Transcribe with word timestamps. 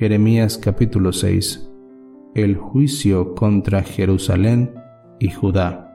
Jeremías 0.00 0.56
capítulo 0.56 1.12
6 1.12 1.70
El 2.34 2.56
juicio 2.56 3.34
contra 3.34 3.82
Jerusalén 3.82 4.72
y 5.18 5.28
Judá. 5.28 5.94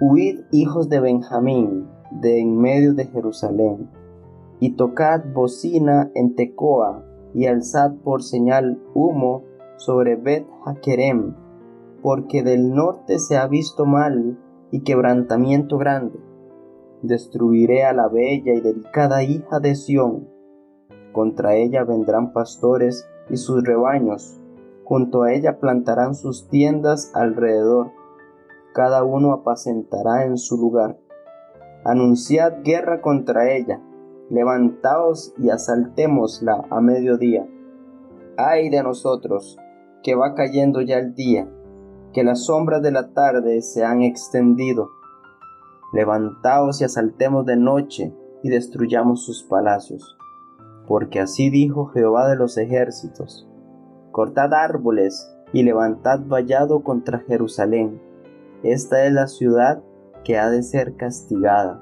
Huid 0.00 0.38
hijos 0.50 0.88
de 0.88 0.98
Benjamín 0.98 1.88
de 2.10 2.40
en 2.40 2.58
medio 2.58 2.94
de 2.94 3.04
Jerusalén, 3.04 3.90
y 4.60 4.76
tocad 4.76 5.24
bocina 5.34 6.10
en 6.14 6.34
Tecoa, 6.34 7.04
y 7.34 7.44
alzad 7.44 7.92
por 8.02 8.22
señal 8.22 8.80
humo 8.94 9.44
sobre 9.76 10.16
Bet 10.16 10.46
Hakerem, 10.64 11.34
porque 12.00 12.42
del 12.42 12.70
norte 12.70 13.18
se 13.18 13.36
ha 13.36 13.46
visto 13.46 13.84
mal 13.84 14.38
y 14.70 14.80
quebrantamiento 14.84 15.76
grande. 15.76 16.18
Destruiré 17.02 17.84
a 17.84 17.92
la 17.92 18.08
bella 18.08 18.54
y 18.54 18.60
delicada 18.62 19.22
hija 19.22 19.60
de 19.60 19.74
Sión 19.74 20.39
contra 21.12 21.56
ella 21.56 21.84
vendrán 21.84 22.32
pastores 22.32 23.08
y 23.28 23.36
sus 23.36 23.64
rebaños, 23.64 24.38
junto 24.84 25.22
a 25.22 25.32
ella 25.32 25.58
plantarán 25.58 26.14
sus 26.14 26.48
tiendas 26.48 27.10
alrededor, 27.14 27.92
cada 28.72 29.02
uno 29.02 29.32
apacentará 29.32 30.24
en 30.24 30.38
su 30.38 30.56
lugar. 30.56 30.98
Anunciad 31.84 32.62
guerra 32.62 33.00
contra 33.00 33.50
ella, 33.50 33.80
levantaos 34.28 35.34
y 35.38 35.50
asaltémosla 35.50 36.66
a 36.70 36.80
mediodía. 36.80 37.46
Ay 38.36 38.70
de 38.70 38.82
nosotros, 38.82 39.58
que 40.02 40.14
va 40.14 40.34
cayendo 40.34 40.80
ya 40.80 40.98
el 40.98 41.14
día, 41.14 41.48
que 42.12 42.22
las 42.22 42.44
sombras 42.46 42.82
de 42.82 42.92
la 42.92 43.12
tarde 43.12 43.62
se 43.62 43.84
han 43.84 44.02
extendido. 44.02 44.90
Levantaos 45.92 46.80
y 46.80 46.84
asaltemos 46.84 47.44
de 47.46 47.56
noche 47.56 48.14
y 48.42 48.48
destruyamos 48.48 49.24
sus 49.24 49.42
palacios 49.42 50.16
porque 50.90 51.20
así 51.20 51.50
dijo 51.50 51.86
Jehová 51.86 52.28
de 52.28 52.34
los 52.34 52.58
ejércitos, 52.58 53.48
cortad 54.10 54.52
árboles 54.52 55.32
y 55.52 55.62
levantad 55.62 56.18
vallado 56.26 56.82
contra 56.82 57.20
Jerusalén. 57.20 58.02
Esta 58.64 59.04
es 59.06 59.12
la 59.12 59.28
ciudad 59.28 59.84
que 60.24 60.36
ha 60.36 60.50
de 60.50 60.64
ser 60.64 60.96
castigada. 60.96 61.80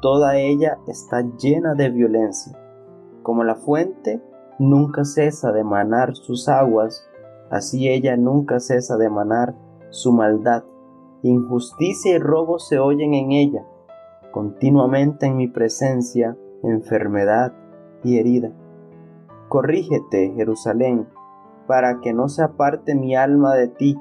Toda 0.00 0.36
ella 0.36 0.78
está 0.86 1.24
llena 1.36 1.74
de 1.74 1.90
violencia. 1.90 2.56
Como 3.24 3.42
la 3.42 3.56
fuente 3.56 4.22
nunca 4.56 5.04
cesa 5.04 5.50
de 5.50 5.64
manar 5.64 6.14
sus 6.14 6.48
aguas, 6.48 7.04
así 7.50 7.88
ella 7.88 8.16
nunca 8.16 8.60
cesa 8.60 8.96
de 8.98 9.10
manar 9.10 9.56
su 9.90 10.12
maldad. 10.12 10.62
Injusticia 11.24 12.14
y 12.14 12.18
robo 12.20 12.60
se 12.60 12.78
oyen 12.78 13.14
en 13.14 13.32
ella. 13.32 13.66
Continuamente 14.30 15.26
en 15.26 15.36
mi 15.36 15.48
presencia, 15.48 16.36
enfermedad 16.62 17.52
y 18.04 18.18
herida. 18.18 18.52
Corrígete, 19.48 20.32
Jerusalén, 20.34 21.08
para 21.66 22.00
que 22.00 22.12
no 22.12 22.28
se 22.28 22.42
aparte 22.42 22.94
mi 22.94 23.14
alma 23.14 23.54
de 23.54 23.68
ti, 23.68 23.98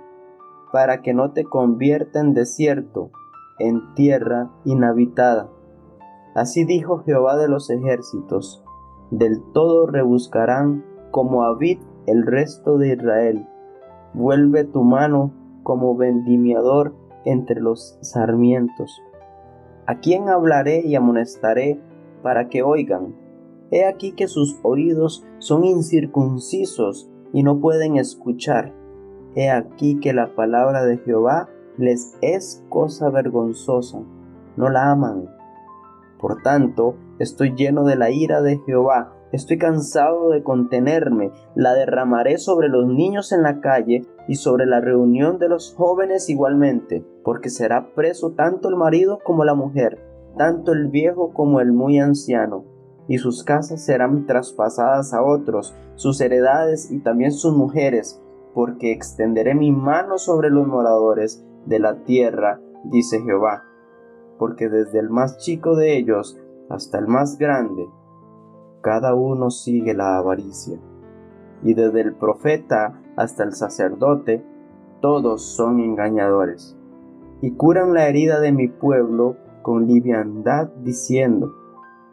para 0.71 1.02
que 1.02 1.13
no 1.13 1.31
te 1.31 1.43
convierta 1.43 2.19
en 2.19 2.33
desierto, 2.33 3.11
en 3.59 3.93
tierra 3.93 4.49
inhabitada. 4.66 5.49
Así 6.33 6.63
dijo 6.63 6.99
Jehová 6.99 7.38
de 7.38 7.49
los 7.49 7.69
ejércitos, 7.69 8.63
del 9.11 9.41
todo 9.53 9.88
rebuscarán 9.88 10.86
como 11.11 11.43
Abid 11.43 11.80
el 12.08 12.25
resto 12.25 12.77
de 12.77 12.93
Israel. 12.93 13.47
Vuelve 14.13 14.63
tu 14.63 14.83
mano 14.83 15.33
como 15.63 15.95
vendimiador 15.95 16.95
entre 17.25 17.59
los 17.59 17.97
sarmientos. 18.02 19.02
¿A 19.86 19.99
quién 19.99 20.30
hablaré 20.30 20.81
y 20.86 20.95
amonestaré 20.95 21.80
para 22.23 22.47
que 22.47 22.63
oigan? 22.63 23.15
He 23.73 23.86
aquí 23.86 24.11
que 24.11 24.27
sus 24.27 24.59
oídos 24.64 25.25
son 25.39 25.64
incircuncisos 25.64 27.09
y 27.31 27.41
no 27.41 27.61
pueden 27.61 27.95
escuchar. 27.95 28.73
He 29.33 29.49
aquí 29.49 29.98
que 30.02 30.11
la 30.11 30.36
palabra 30.36 30.83
de 30.83 30.98
Jehová 30.98 31.48
les 31.77 32.17
es 32.20 32.65
cosa 32.67 33.09
vergonzosa, 33.09 34.02
no 34.58 34.70
la 34.70 34.92
aman. 34.92 35.30
Por 36.20 36.42
tanto, 36.42 36.95
estoy 37.17 37.55
lleno 37.55 37.86
de 37.86 37.95
la 37.95 38.11
ira 38.11 38.42
de 38.42 38.58
Jehová, 38.65 39.14
estoy 39.32 39.58
cansado 39.58 40.32
de 40.32 40.43
contenerme, 40.43 41.32
la 41.55 41.73
derramaré 41.73 42.39
sobre 42.39 42.67
los 42.67 42.86
niños 42.88 43.32
en 43.32 43.42
la 43.42 43.61
calle 43.61 44.05
y 44.27 44.36
sobre 44.36 44.65
la 44.65 44.82
reunión 44.82 45.39
de 45.39 45.48
los 45.48 45.73
jóvenes 45.76 46.30
igualmente, 46.30 47.05
porque 47.23 47.49
será 47.49 47.93
preso 47.95 48.33
tanto 48.33 48.67
el 48.67 48.76
marido 48.76 49.20
como 49.23 49.45
la 49.45 49.55
mujer, 49.55 50.03
tanto 50.38 50.73
el 50.73 50.89
viejo 50.89 51.32
como 51.33 51.61
el 51.61 51.71
muy 51.71 51.99
anciano 51.99 52.65
y 53.08 53.17
sus 53.17 53.44
casas 53.44 53.84
serán 53.84 54.26
traspasadas 54.26 55.14
a 55.14 55.23
otros, 55.23 55.76
sus 55.95 56.22
heredades 56.22 56.92
y 56.92 57.00
también 57.00 57.32
sus 57.32 57.56
mujeres, 57.56 58.22
porque 58.54 58.92
extenderé 58.92 59.56
mi 59.56 59.72
mano 59.72 60.17
sobre 60.17 60.50
los 60.50 60.67
moradores 60.67 61.45
de 61.66 61.80
la 61.80 62.04
tierra, 62.04 62.60
dice 62.86 63.22
Jehová, 63.22 63.64
porque 64.38 64.70
desde 64.70 65.00
el 65.00 65.10
más 65.10 65.38
chico 65.38 65.76
de 65.76 65.98
ellos 65.98 66.39
hasta 66.70 67.00
el 67.00 67.08
más 67.08 67.38
grande, 67.38 67.88
cada 68.82 69.14
uno 69.14 69.52
sigue 69.52 69.94
la 69.94 70.18
avaricia, 70.18 70.80
y 71.64 71.73
desde 71.73 72.02
el 72.02 72.16
profeta 72.16 73.02
hasta 73.16 73.44
el 73.44 73.54
sacerdote, 73.54 74.44
todos 75.02 75.44
son 75.44 75.80
engañadores, 75.80 76.78
y 77.42 77.52
curan 77.52 77.94
la 77.94 78.08
herida 78.08 78.39
de 78.39 78.52
mi 78.52 78.68
pueblo 78.68 79.36
con 79.62 79.88
liviandad 79.88 80.70
diciendo, 80.83 81.54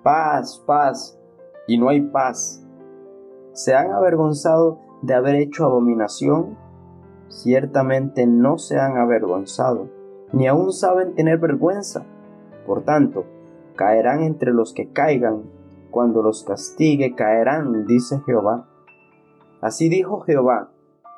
paz, 0.09 0.65
paz, 0.65 1.21
y 1.67 1.77
no 1.77 1.91
hay 1.91 2.01
paz. 2.01 2.67
¿Se 3.53 3.75
han 3.75 3.93
avergonzado 3.93 4.81
de 5.03 5.13
haber 5.13 5.35
hecho 5.35 5.67
abominación? 5.67 6.57
Ciertamente 7.29 8.27
no 8.27 8.57
se 8.57 8.79
han 8.79 8.97
avergonzado, 8.97 9.91
ni 10.33 10.47
aún 10.47 10.73
saben 10.73 11.15
tener 11.15 11.37
vergüenza. 11.37 12.07
Por 12.67 12.85
tanto, 12.85 13.27
caerán 13.77 14.23
entre 14.23 14.55
los 14.55 14.73
que 14.73 14.91
caigan, 14.95 15.43
cuando 15.91 16.23
los 16.23 16.43
castigue 16.43 17.15
caerán, 17.15 17.85
dice 17.85 18.23
Jehová. 18.25 18.67
Así 19.61 19.91
dijo 19.91 20.21
Jehová, 20.21 20.71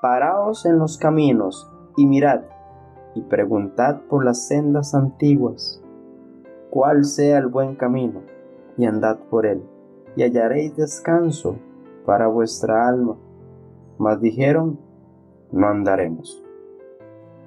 paraos 0.03 0.67
en 0.67 0.81
los 0.81 0.99
caminos 0.99 1.71
y 1.97 2.07
mirad, 2.07 2.41
y 3.15 3.23
preguntad 3.23 4.01
por 4.09 4.25
las 4.25 4.49
sendas 4.49 4.97
antiguas, 4.97 5.81
cuál 6.71 7.05
sea 7.05 7.39
el 7.39 7.47
buen 7.47 7.77
camino 7.77 8.30
y 8.77 8.87
andad 8.87 9.19
por 9.31 9.47
él, 9.47 9.63
y 10.17 10.23
hallaréis 10.23 10.77
descanso 10.77 11.57
para 12.07 12.27
vuestra 12.27 12.89
alma. 12.89 13.17
Mas 13.99 14.21
dijeron, 14.21 14.79
no 15.53 15.69
andaremos. 15.69 16.43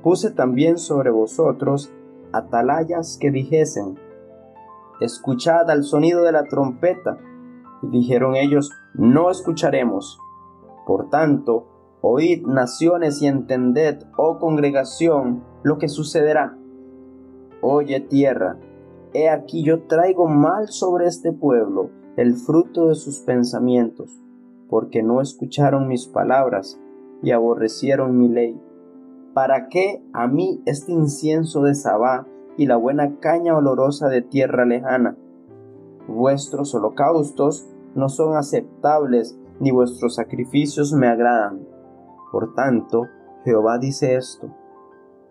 Puse 0.04 0.32
también 0.32 0.78
sobre 0.78 1.10
vosotros 1.10 1.92
atalayas 2.32 3.18
que 3.20 3.32
dijesen, 3.32 3.98
escuchad 5.00 5.70
al 5.70 5.84
sonido 5.84 6.24
de 6.24 6.32
la 6.32 6.44
trompeta. 6.44 7.18
Y 7.82 7.88
dijeron 7.88 8.36
ellos, 8.36 8.72
no 8.94 9.30
escucharemos. 9.30 10.20
Por 10.86 11.10
tanto, 11.10 11.68
oíd 12.02 12.46
naciones 12.46 13.22
y 13.22 13.28
entended, 13.28 14.04
oh 14.18 14.40
congregación, 14.40 15.44
lo 15.64 15.78
que 15.78 15.90
sucederá. 15.90 16.58
Oye 17.62 18.02
tierra, 18.02 18.58
He 19.14 19.30
aquí 19.30 19.64
yo 19.64 19.84
traigo 19.84 20.28
mal 20.28 20.70
sobre 20.70 21.06
este 21.06 21.32
pueblo, 21.32 21.92
el 22.18 22.36
fruto 22.36 22.88
de 22.88 22.96
sus 22.96 23.20
pensamientos, 23.20 24.20
porque 24.70 25.04
no 25.04 25.22
escucharon 25.22 25.88
mis 25.88 26.08
palabras 26.08 26.80
y 27.22 27.32
aborrecieron 27.32 28.18
mi 28.18 28.28
ley. 28.28 28.60
¿Para 29.34 29.68
qué 29.68 30.04
a 30.14 30.28
mí 30.28 30.62
este 30.66 30.92
incienso 30.92 31.62
de 31.62 31.76
Sabá 31.76 32.28
y 32.58 32.66
la 32.66 32.76
buena 32.76 33.20
caña 33.20 33.56
olorosa 33.56 34.10
de 34.10 34.22
tierra 34.22 34.66
lejana? 34.66 35.16
Vuestros 36.08 36.74
holocaustos 36.74 37.68
no 37.96 38.10
son 38.10 38.36
aceptables, 38.36 39.38
ni 39.60 39.72
vuestros 39.72 40.16
sacrificios 40.16 40.92
me 40.94 41.08
agradan. 41.08 41.68
Por 42.32 42.56
tanto, 42.56 43.08
Jehová 43.46 43.78
dice 43.78 44.16
esto, 44.16 44.50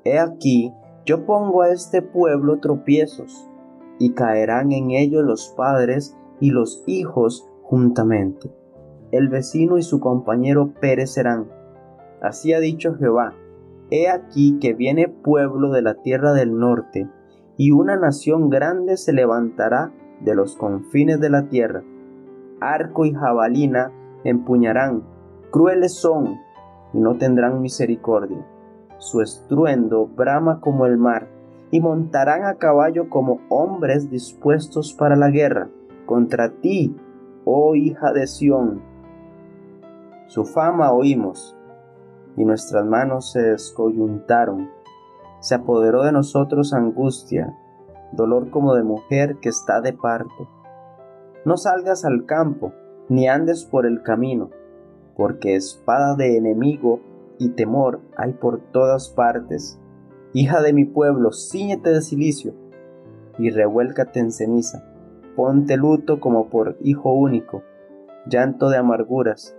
He 0.04 0.18
aquí, 0.18 0.72
yo 1.04 1.26
pongo 1.26 1.62
a 1.62 1.70
este 1.70 2.00
pueblo 2.00 2.58
tropiezos, 2.60 3.48
y 4.02 4.14
caerán 4.14 4.72
en 4.72 4.90
ellos 4.90 5.22
los 5.22 5.54
padres 5.56 6.18
y 6.40 6.50
los 6.50 6.82
hijos 6.88 7.48
juntamente. 7.62 8.50
El 9.12 9.28
vecino 9.28 9.78
y 9.78 9.82
su 9.82 10.00
compañero 10.00 10.72
perecerán. 10.80 11.46
Así 12.20 12.52
ha 12.52 12.58
dicho 12.58 12.96
Jehová. 12.96 13.32
He 13.92 14.08
aquí 14.08 14.58
que 14.58 14.74
viene 14.74 15.06
pueblo 15.06 15.70
de 15.70 15.82
la 15.82 16.02
tierra 16.02 16.32
del 16.32 16.58
norte, 16.58 17.08
y 17.56 17.70
una 17.70 17.96
nación 17.96 18.50
grande 18.50 18.96
se 18.96 19.12
levantará 19.12 19.92
de 20.20 20.34
los 20.34 20.56
confines 20.56 21.20
de 21.20 21.30
la 21.30 21.48
tierra. 21.48 21.84
Arco 22.60 23.04
y 23.04 23.12
jabalina 23.12 23.92
empuñarán, 24.24 25.04
crueles 25.52 25.94
son, 25.94 26.40
y 26.92 26.98
no 26.98 27.18
tendrán 27.18 27.60
misericordia. 27.60 28.44
Su 28.98 29.20
estruendo 29.20 30.08
brama 30.08 30.60
como 30.60 30.86
el 30.86 30.98
mar, 30.98 31.28
y 31.72 31.80
montarán 31.80 32.44
a 32.44 32.54
caballo 32.54 33.08
como 33.08 33.40
hombres 33.48 34.10
dispuestos 34.10 34.92
para 34.92 35.16
la 35.16 35.30
guerra 35.30 35.70
contra 36.06 36.50
ti, 36.50 36.94
oh 37.46 37.74
hija 37.74 38.12
de 38.12 38.26
Sión, 38.26 38.82
Su 40.26 40.44
fama 40.44 40.92
oímos, 40.92 41.56
y 42.36 42.44
nuestras 42.44 42.84
manos 42.84 43.32
se 43.32 43.40
descoyuntaron. 43.40 44.70
Se 45.40 45.54
apoderó 45.54 46.02
de 46.02 46.12
nosotros 46.12 46.74
angustia, 46.74 47.56
dolor 48.12 48.50
como 48.50 48.74
de 48.74 48.82
mujer 48.82 49.38
que 49.40 49.48
está 49.48 49.80
de 49.80 49.94
parto. 49.94 50.48
No 51.44 51.56
salgas 51.56 52.04
al 52.04 52.26
campo, 52.26 52.72
ni 53.08 53.28
andes 53.28 53.64
por 53.64 53.86
el 53.86 54.02
camino, 54.02 54.50
porque 55.16 55.56
espada 55.56 56.14
de 56.16 56.36
enemigo 56.36 57.00
y 57.38 57.50
temor 57.50 58.00
hay 58.16 58.34
por 58.34 58.60
todas 58.60 59.08
partes. 59.08 59.81
Hija 60.34 60.62
de 60.62 60.72
mi 60.72 60.86
pueblo, 60.86 61.30
ciñete 61.32 61.90
de 61.90 62.00
silicio 62.00 62.54
y 63.38 63.50
revuélcate 63.50 64.18
en 64.20 64.32
ceniza. 64.32 64.82
Ponte 65.36 65.76
luto 65.76 66.20
como 66.20 66.48
por 66.48 66.78
hijo 66.80 67.12
único, 67.12 67.62
llanto 68.26 68.70
de 68.70 68.78
amarguras, 68.78 69.54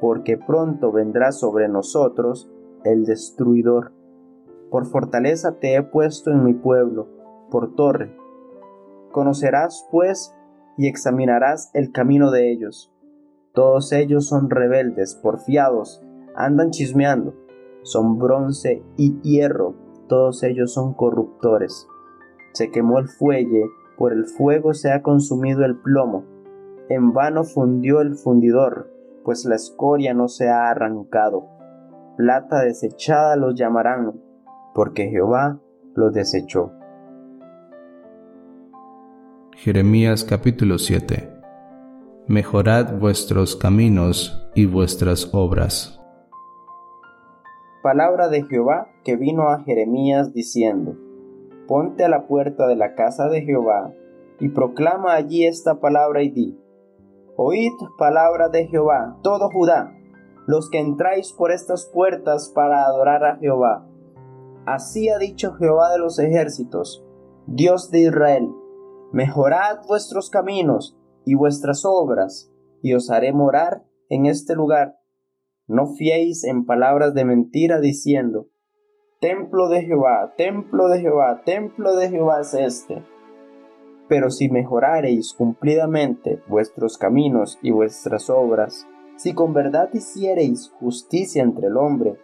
porque 0.00 0.36
pronto 0.36 0.90
vendrá 0.90 1.30
sobre 1.30 1.68
nosotros 1.68 2.50
el 2.84 3.04
destruidor. 3.04 3.92
Por 4.70 4.86
fortaleza 4.86 5.60
te 5.60 5.76
he 5.76 5.82
puesto 5.82 6.32
en 6.32 6.42
mi 6.42 6.54
pueblo, 6.54 7.08
por 7.50 7.76
torre. 7.76 8.16
Conocerás, 9.12 9.86
pues, 9.92 10.34
y 10.76 10.88
examinarás 10.88 11.70
el 11.72 11.92
camino 11.92 12.32
de 12.32 12.50
ellos. 12.50 12.92
Todos 13.52 13.92
ellos 13.92 14.26
son 14.26 14.50
rebeldes, 14.50 15.14
porfiados, 15.14 16.02
andan 16.34 16.70
chismeando, 16.70 17.34
son 17.82 18.18
bronce 18.18 18.82
y 18.96 19.20
hierro, 19.22 19.85
todos 20.08 20.42
ellos 20.42 20.72
son 20.72 20.94
corruptores. 20.94 21.88
Se 22.52 22.70
quemó 22.70 22.98
el 22.98 23.08
fuelle, 23.08 23.64
por 23.98 24.12
el 24.12 24.26
fuego 24.26 24.74
se 24.74 24.92
ha 24.92 25.02
consumido 25.02 25.64
el 25.64 25.76
plomo. 25.76 26.24
En 26.88 27.12
vano 27.12 27.44
fundió 27.44 28.00
el 28.00 28.14
fundidor, 28.14 28.90
pues 29.24 29.44
la 29.44 29.56
escoria 29.56 30.14
no 30.14 30.28
se 30.28 30.48
ha 30.48 30.70
arrancado. 30.70 31.48
Plata 32.16 32.62
desechada 32.62 33.36
los 33.36 33.54
llamarán, 33.54 34.20
porque 34.74 35.08
Jehová 35.08 35.60
los 35.94 36.12
desechó. 36.12 36.72
Jeremías 39.54 40.22
capítulo 40.24 40.78
7 40.78 41.32
Mejorad 42.28 42.98
vuestros 42.98 43.54
caminos 43.54 44.48
y 44.54 44.66
vuestras 44.66 45.30
obras. 45.32 46.00
Palabra 47.86 48.28
de 48.28 48.42
Jehová 48.42 48.88
que 49.04 49.14
vino 49.14 49.48
a 49.48 49.62
Jeremías 49.62 50.34
diciendo, 50.34 50.96
Ponte 51.68 52.04
a 52.04 52.08
la 52.08 52.26
puerta 52.26 52.66
de 52.66 52.74
la 52.74 52.96
casa 52.96 53.28
de 53.28 53.42
Jehová 53.42 53.92
y 54.40 54.48
proclama 54.48 55.14
allí 55.14 55.46
esta 55.46 55.78
palabra 55.78 56.24
y 56.24 56.30
di, 56.30 56.60
Oíd 57.36 57.70
palabra 57.96 58.48
de 58.48 58.66
Jehová, 58.66 59.16
todo 59.22 59.50
Judá, 59.52 59.96
los 60.48 60.68
que 60.68 60.80
entráis 60.80 61.32
por 61.32 61.52
estas 61.52 61.88
puertas 61.94 62.50
para 62.52 62.86
adorar 62.86 63.24
a 63.24 63.36
Jehová. 63.36 63.86
Así 64.64 65.08
ha 65.08 65.18
dicho 65.18 65.52
Jehová 65.52 65.92
de 65.92 66.00
los 66.00 66.18
ejércitos, 66.18 67.06
Dios 67.46 67.92
de 67.92 68.00
Israel, 68.00 68.50
Mejorad 69.12 69.86
vuestros 69.86 70.28
caminos 70.28 70.98
y 71.24 71.36
vuestras 71.36 71.84
obras, 71.84 72.50
y 72.82 72.94
os 72.94 73.12
haré 73.12 73.32
morar 73.32 73.84
en 74.08 74.26
este 74.26 74.56
lugar. 74.56 74.95
No 75.68 75.88
fiéis 75.88 76.44
en 76.44 76.64
palabras 76.64 77.12
de 77.14 77.24
mentira 77.24 77.80
diciendo, 77.80 78.46
Templo 79.20 79.68
de 79.68 79.82
Jehová, 79.82 80.34
templo 80.36 80.88
de 80.88 81.00
Jehová, 81.00 81.42
templo 81.44 81.96
de 81.96 82.08
Jehová 82.08 82.40
es 82.40 82.54
este. 82.54 83.02
Pero 84.08 84.30
si 84.30 84.48
mejorareis 84.48 85.32
cumplidamente 85.32 86.40
vuestros 86.46 86.98
caminos 86.98 87.58
y 87.62 87.72
vuestras 87.72 88.30
obras, 88.30 88.86
si 89.16 89.34
con 89.34 89.54
verdad 89.54 89.90
hiciereis 89.92 90.70
justicia 90.78 91.42
entre 91.42 91.66
el 91.66 91.76
hombre 91.76 92.14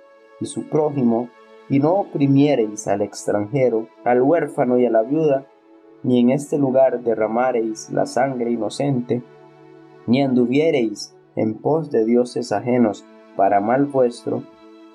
y 0.40 0.46
su 0.46 0.68
prójimo, 0.68 1.28
y 1.68 1.80
no 1.80 1.94
oprimiereis 1.94 2.86
al 2.86 3.02
extranjero, 3.02 3.88
al 4.04 4.22
huérfano 4.22 4.78
y 4.78 4.86
a 4.86 4.90
la 4.90 5.02
viuda, 5.02 5.46
ni 6.04 6.20
en 6.20 6.30
este 6.30 6.58
lugar 6.58 7.02
derramareis 7.02 7.90
la 7.90 8.06
sangre 8.06 8.52
inocente, 8.52 9.22
ni 10.06 10.22
anduviereis 10.22 11.16
en 11.34 11.54
pos 11.54 11.90
de 11.90 12.04
dioses 12.04 12.52
ajenos 12.52 13.04
para 13.36 13.60
mal 13.60 13.86
vuestro, 13.86 14.42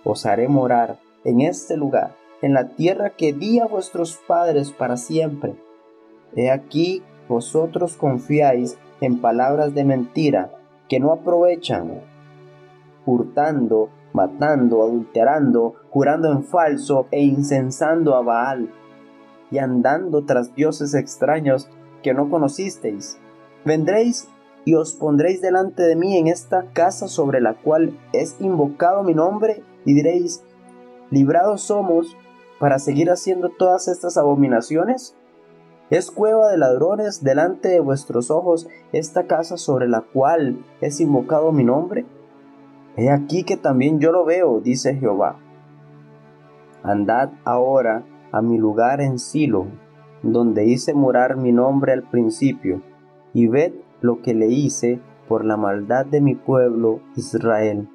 os 0.03 0.25
haré 0.25 0.47
morar 0.47 0.99
en 1.23 1.41
este 1.41 1.77
lugar, 1.77 2.15
en 2.41 2.53
la 2.53 2.69
tierra 2.69 3.11
que 3.11 3.33
di 3.33 3.59
a 3.59 3.65
vuestros 3.65 4.17
padres 4.27 4.71
para 4.71 4.97
siempre. 4.97 5.55
He 6.35 6.51
aquí 6.51 7.03
vosotros 7.27 7.97
confiáis 7.97 8.77
en 9.01 9.19
palabras 9.19 9.73
de 9.73 9.83
mentira 9.83 10.51
que 10.87 10.99
no 10.99 11.11
aprovechan, 11.11 12.01
hurtando, 13.05 13.89
matando, 14.13 14.83
adulterando, 14.83 15.75
jurando 15.89 16.31
en 16.31 16.43
falso 16.43 17.07
e 17.11 17.21
incensando 17.21 18.15
a 18.15 18.21
Baal 18.21 18.69
y 19.51 19.57
andando 19.59 20.25
tras 20.25 20.55
dioses 20.55 20.93
extraños 20.93 21.69
que 22.03 22.13
no 22.13 22.29
conocisteis. 22.29 23.19
Vendréis 23.65 24.29
y 24.67 24.75
os 24.75 24.95
pondréis 24.95 25.41
delante 25.41 25.81
de 25.83 25.95
mí 25.95 26.17
en 26.17 26.27
esta 26.27 26.65
casa 26.73 27.07
sobre 27.07 27.39
la 27.39 27.53
cual 27.53 27.97
es 28.11 28.35
invocado 28.41 29.01
mi 29.01 29.13
nombre 29.13 29.63
y 29.85 29.93
diréis, 29.93 30.43
librados 31.09 31.61
somos 31.61 32.17
para 32.59 32.77
seguir 32.77 33.09
haciendo 33.09 33.47
todas 33.47 33.87
estas 33.87 34.17
abominaciones. 34.17 35.15
¿Es 35.89 36.11
cueva 36.11 36.49
de 36.49 36.57
ladrones 36.57 37.23
delante 37.23 37.69
de 37.69 37.79
vuestros 37.79 38.29
ojos 38.29 38.67
esta 38.91 39.25
casa 39.25 39.55
sobre 39.55 39.87
la 39.87 40.01
cual 40.01 40.65
es 40.81 40.99
invocado 40.99 41.53
mi 41.53 41.63
nombre? 41.63 42.05
He 42.97 43.09
aquí 43.09 43.45
que 43.45 43.55
también 43.55 44.01
yo 44.01 44.11
lo 44.11 44.25
veo, 44.25 44.59
dice 44.59 44.95
Jehová. 44.95 45.39
Andad 46.83 47.29
ahora 47.45 48.03
a 48.33 48.41
mi 48.41 48.57
lugar 48.57 48.99
en 48.99 49.17
Silo, 49.17 49.67
donde 50.23 50.65
hice 50.65 50.93
morar 50.93 51.37
mi 51.37 51.53
nombre 51.53 51.93
al 51.93 52.03
principio, 52.03 52.81
y 53.33 53.47
ved 53.47 53.71
lo 54.01 54.21
que 54.21 54.33
le 54.33 54.47
hice 54.47 54.99
por 55.27 55.45
la 55.45 55.57
maldad 55.57 56.05
de 56.05 56.21
mi 56.21 56.35
pueblo 56.35 57.01
Israel. 57.15 57.89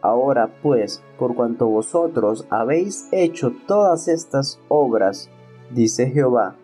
Ahora 0.00 0.52
pues, 0.62 1.02
por 1.18 1.34
cuanto 1.34 1.68
vosotros 1.68 2.46
habéis 2.50 3.08
hecho 3.12 3.52
todas 3.66 4.08
estas 4.08 4.60
obras, 4.68 5.30
dice 5.70 6.10
Jehová, 6.10 6.56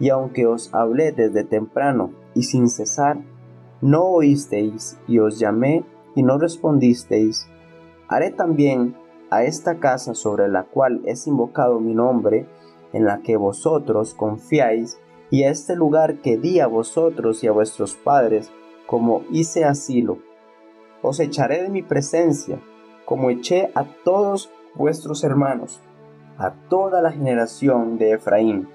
y 0.00 0.08
aunque 0.10 0.46
os 0.46 0.74
hablé 0.74 1.12
desde 1.12 1.44
temprano 1.44 2.10
y 2.34 2.44
sin 2.44 2.68
cesar, 2.68 3.18
no 3.80 4.04
oísteis 4.04 4.98
y 5.06 5.18
os 5.18 5.38
llamé 5.38 5.84
y 6.14 6.22
no 6.22 6.38
respondisteis, 6.38 7.46
haré 8.08 8.30
también 8.30 8.96
a 9.30 9.44
esta 9.44 9.78
casa 9.78 10.14
sobre 10.14 10.48
la 10.48 10.64
cual 10.64 11.02
es 11.04 11.26
invocado 11.26 11.80
mi 11.80 11.94
nombre, 11.94 12.46
en 12.92 13.04
la 13.04 13.20
que 13.20 13.36
vosotros 13.36 14.14
confiáis, 14.14 14.98
y 15.30 15.44
a 15.44 15.50
este 15.50 15.76
lugar 15.76 16.16
que 16.16 16.36
di 16.36 16.60
a 16.60 16.66
vosotros 16.66 17.42
y 17.42 17.48
a 17.48 17.52
vuestros 17.52 17.96
padres, 17.96 18.50
como 18.86 19.22
hice 19.30 19.64
asilo. 19.64 20.18
Os 21.02 21.20
echaré 21.20 21.62
de 21.62 21.68
mi 21.68 21.82
presencia, 21.82 22.60
como 23.04 23.30
eché 23.30 23.70
a 23.74 23.84
todos 24.04 24.50
vuestros 24.74 25.24
hermanos, 25.24 25.80
a 26.38 26.52
toda 26.68 27.02
la 27.02 27.12
generación 27.12 27.98
de 27.98 28.12
Efraín. 28.12 28.68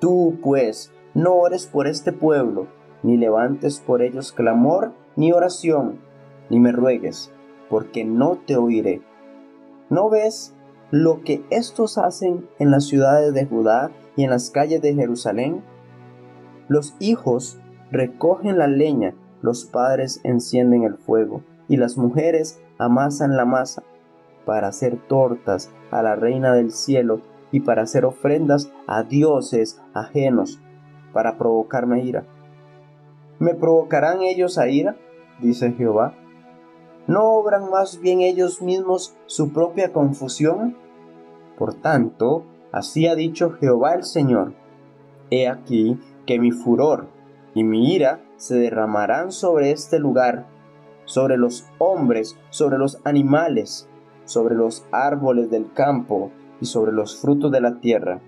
Tú, 0.00 0.38
pues, 0.42 0.92
no 1.14 1.34
ores 1.34 1.66
por 1.66 1.86
este 1.86 2.12
pueblo, 2.12 2.66
ni 3.02 3.16
levantes 3.16 3.80
por 3.80 4.02
ellos 4.02 4.32
clamor 4.32 4.92
ni 5.16 5.32
oración, 5.32 6.00
ni 6.48 6.58
me 6.58 6.72
ruegues, 6.72 7.30
porque 7.68 8.04
no 8.04 8.38
te 8.46 8.56
oiré 8.56 9.02
¿No 9.92 10.08
ves 10.08 10.54
lo 10.90 11.22
que 11.22 11.44
estos 11.50 11.98
hacen 11.98 12.48
en 12.58 12.70
las 12.70 12.86
ciudades 12.86 13.34
de 13.34 13.44
Judá 13.44 13.90
y 14.16 14.24
en 14.24 14.30
las 14.30 14.48
calles 14.48 14.80
de 14.80 14.94
Jerusalén? 14.94 15.62
Los 16.68 16.94
hijos 16.98 17.58
recogen 17.90 18.58
la 18.58 18.66
leña, 18.66 19.14
los 19.42 19.64
padres 19.64 20.20
encienden 20.24 20.84
el 20.84 20.96
fuego 20.96 21.42
y 21.68 21.76
las 21.76 21.96
mujeres 21.96 22.60
amasan 22.78 23.36
la 23.36 23.44
masa 23.44 23.82
para 24.44 24.68
hacer 24.68 24.98
tortas 25.08 25.70
a 25.90 26.02
la 26.02 26.16
reina 26.16 26.54
del 26.54 26.72
cielo 26.72 27.20
y 27.50 27.60
para 27.60 27.82
hacer 27.82 28.04
ofrendas 28.04 28.72
a 28.86 29.02
dioses 29.02 29.80
ajenos 29.94 30.60
para 31.12 31.36
provocarme 31.38 32.02
ira. 32.02 32.24
¿Me 33.38 33.54
provocarán 33.54 34.22
ellos 34.22 34.58
a 34.58 34.68
ira? 34.68 34.96
dice 35.40 35.72
Jehová. 35.72 36.14
¿No 37.06 37.24
obran 37.34 37.68
más 37.70 38.00
bien 38.00 38.20
ellos 38.20 38.62
mismos 38.62 39.14
su 39.26 39.52
propia 39.52 39.92
confusión? 39.92 40.76
Por 41.58 41.74
tanto, 41.74 42.44
así 42.70 43.06
ha 43.06 43.14
dicho 43.14 43.50
Jehová 43.50 43.94
el 43.94 44.04
Señor. 44.04 44.54
He 45.30 45.48
aquí 45.48 45.98
que 46.26 46.38
mi 46.38 46.50
furor 46.50 47.08
y 47.54 47.64
mi 47.64 47.94
ira 47.94 48.22
se 48.36 48.56
derramarán 48.56 49.32
sobre 49.32 49.70
este 49.70 49.98
lugar, 49.98 50.46
sobre 51.04 51.36
los 51.36 51.66
hombres, 51.78 52.38
sobre 52.50 52.78
los 52.78 53.00
animales, 53.04 53.88
sobre 54.24 54.54
los 54.54 54.86
árboles 54.92 55.50
del 55.50 55.72
campo 55.72 56.30
y 56.60 56.66
sobre 56.66 56.92
los 56.92 57.20
frutos 57.20 57.50
de 57.52 57.60
la 57.60 57.80
tierra. 57.80 58.20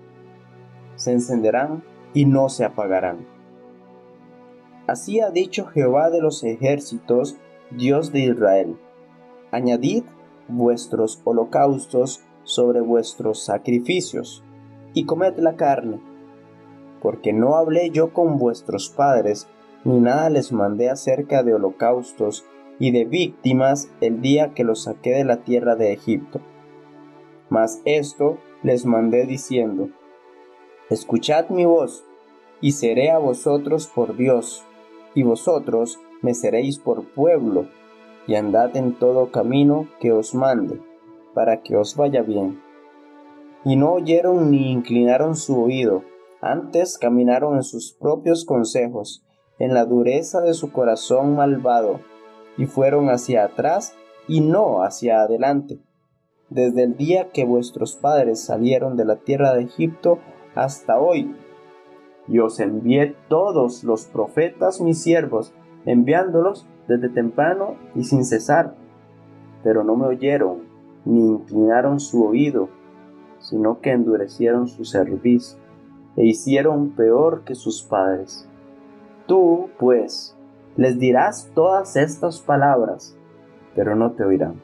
Se 0.95 1.11
encenderán 1.11 1.83
y 2.13 2.25
no 2.25 2.49
se 2.49 2.65
apagarán. 2.65 3.25
Así 4.87 5.19
ha 5.19 5.31
dicho 5.31 5.65
Jehová 5.65 6.09
de 6.09 6.21
los 6.21 6.43
ejércitos 6.43 7.37
Dios 7.71 8.11
de 8.11 8.19
Israel. 8.19 8.77
Añadid 9.51 10.03
vuestros 10.47 11.21
holocaustos 11.23 12.23
sobre 12.43 12.81
vuestros 12.81 13.43
sacrificios, 13.43 14.43
y 14.93 15.05
comed 15.05 15.37
la 15.39 15.55
carne, 15.55 15.99
porque 17.05 17.33
no 17.33 17.55
hablé 17.55 17.91
yo 17.91 18.13
con 18.13 18.39
vuestros 18.39 18.89
padres, 18.89 19.47
ni 19.83 19.99
nada 19.99 20.31
les 20.31 20.51
mandé 20.51 20.89
acerca 20.89 21.43
de 21.43 21.53
holocaustos 21.53 22.47
y 22.79 22.89
de 22.89 23.05
víctimas 23.05 23.91
el 24.01 24.21
día 24.21 24.55
que 24.55 24.63
los 24.63 24.85
saqué 24.85 25.11
de 25.11 25.23
la 25.23 25.43
tierra 25.43 25.75
de 25.75 25.93
Egipto. 25.93 26.41
Mas 27.47 27.79
esto 27.85 28.39
les 28.63 28.87
mandé 28.87 29.27
diciendo, 29.27 29.89
Escuchad 30.89 31.49
mi 31.49 31.65
voz, 31.65 32.03
y 32.59 32.71
seré 32.71 33.11
a 33.11 33.19
vosotros 33.19 33.85
por 33.85 34.17
Dios, 34.17 34.63
y 35.13 35.21
vosotros 35.21 35.99
me 36.23 36.33
seréis 36.33 36.79
por 36.79 37.05
pueblo, 37.13 37.67
y 38.25 38.33
andad 38.33 38.75
en 38.75 38.95
todo 38.95 39.29
camino 39.29 39.87
que 39.99 40.11
os 40.11 40.33
mande, 40.33 40.81
para 41.35 41.61
que 41.61 41.77
os 41.77 41.95
vaya 41.95 42.23
bien. 42.23 42.59
Y 43.63 43.75
no 43.75 43.93
oyeron 43.93 44.49
ni 44.49 44.71
inclinaron 44.71 45.35
su 45.35 45.61
oído, 45.61 46.01
antes 46.45 46.97
caminaron 46.97 47.55
en 47.55 47.63
sus 47.63 47.93
propios 47.93 48.45
consejos, 48.45 49.25
en 49.57 49.73
la 49.73 49.85
dureza 49.85 50.41
de 50.41 50.53
su 50.53 50.71
corazón 50.71 51.35
malvado, 51.35 52.01
y 52.57 52.67
fueron 52.67 53.09
hacia 53.09 53.45
atrás 53.45 53.95
y 54.27 54.41
no 54.41 54.83
hacia 54.83 55.21
adelante. 55.21 55.79
Desde 56.49 56.83
el 56.83 56.95
día 56.95 57.31
que 57.31 57.45
vuestros 57.45 57.95
padres 57.95 58.39
salieron 58.43 58.95
de 58.95 59.05
la 59.05 59.15
tierra 59.17 59.53
de 59.53 59.63
Egipto 59.63 60.19
hasta 60.53 60.99
hoy, 60.99 61.35
y 62.27 62.39
os 62.39 62.59
envié 62.59 63.15
todos 63.27 63.83
los 63.83 64.05
profetas 64.05 64.81
mis 64.81 65.01
siervos, 65.01 65.53
enviándolos 65.85 66.67
desde 66.87 67.09
temprano 67.09 67.75
y 67.95 68.03
sin 68.03 68.23
cesar. 68.23 68.75
Pero 69.63 69.83
no 69.83 69.95
me 69.95 70.05
oyeron, 70.05 70.63
ni 71.05 71.27
inclinaron 71.27 71.99
su 71.99 72.23
oído, 72.23 72.69
sino 73.39 73.79
que 73.79 73.91
endurecieron 73.91 74.67
su 74.67 74.85
cerviz, 74.85 75.57
e 76.17 76.25
hicieron 76.25 76.91
peor 76.91 77.43
que 77.43 77.55
sus 77.55 77.83
padres. 77.83 78.47
Tú, 79.27 79.69
pues, 79.79 80.37
les 80.77 80.99
dirás 80.99 81.51
todas 81.53 81.95
estas 81.95 82.39
palabras, 82.39 83.17
pero 83.75 83.95
no 83.95 84.11
te 84.11 84.23
oirán. 84.23 84.61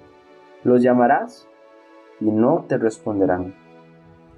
Los 0.64 0.82
llamarás 0.82 1.48
y 2.20 2.26
no 2.32 2.66
te 2.68 2.78
responderán. 2.78 3.56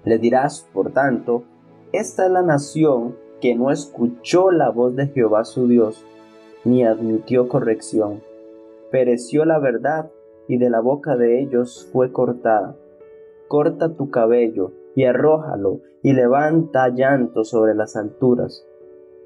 Le 0.06 0.18
dirás, 0.18 0.68
por 0.74 0.92
tanto, 0.92 1.44
esta 1.92 2.26
es 2.26 2.32
la 2.32 2.42
nación 2.42 3.16
que 3.42 3.56
no 3.56 3.72
escuchó 3.72 4.52
la 4.52 4.70
voz 4.70 4.96
de 4.96 5.08
Jehová 5.08 5.44
su 5.44 5.68
Dios, 5.68 6.06
ni 6.64 6.86
admitió 6.86 7.50
corrección. 7.50 8.22
Pereció 8.92 9.46
la 9.46 9.60
verdad, 9.60 10.10
y 10.48 10.58
de 10.58 10.70
la 10.70 10.82
boca 10.82 11.16
de 11.16 11.42
ellos 11.42 11.90
fue 11.92 12.12
cortada. 12.12 12.76
Corta 13.48 13.96
tu 13.96 14.10
cabello, 14.10 14.72
y 14.96 15.06
arrójalo, 15.06 15.82
y 16.02 16.14
levanta 16.14 16.90
llanto 16.90 17.44
sobre 17.44 17.76
las 17.76 17.96
alturas, 17.96 18.66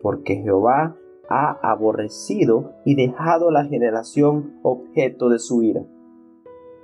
porque 0.02 0.36
Jehová 0.36 0.96
ha 1.30 1.60
aborrecido 1.62 2.74
y 2.86 2.96
dejado 2.96 3.52
la 3.52 3.66
generación 3.66 4.60
objeto 4.64 5.30
de 5.30 5.40
su 5.40 5.64
ira. 5.64 5.84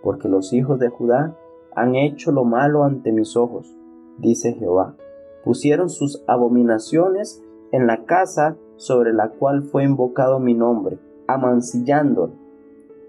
Porque 0.02 0.28
los 0.28 0.52
hijos 0.54 0.80
de 0.80 0.90
Judá 0.90 1.38
han 1.76 1.96
hecho 1.96 2.32
lo 2.32 2.44
malo 2.44 2.84
ante 2.84 3.12
mis 3.12 3.38
ojos, 3.38 3.76
dice 4.18 4.54
Jehová. 4.54 4.96
Pusieron 5.44 5.90
sus 5.90 6.24
abominaciones 6.28 7.42
en 7.72 7.88
la 7.88 8.06
casa 8.06 8.58
sobre 8.76 9.14
la 9.14 9.30
cual 9.30 9.64
fue 9.64 9.84
invocado 9.84 10.40
mi 10.40 10.54
nombre, 10.54 11.00
amancillándola, 11.28 12.34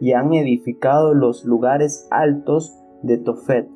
y 0.00 0.12
han 0.12 0.34
edificado 0.34 1.14
los 1.14 1.44
lugares 1.44 2.06
altos 2.10 2.76
de 3.02 3.18
Tofet, 3.18 3.68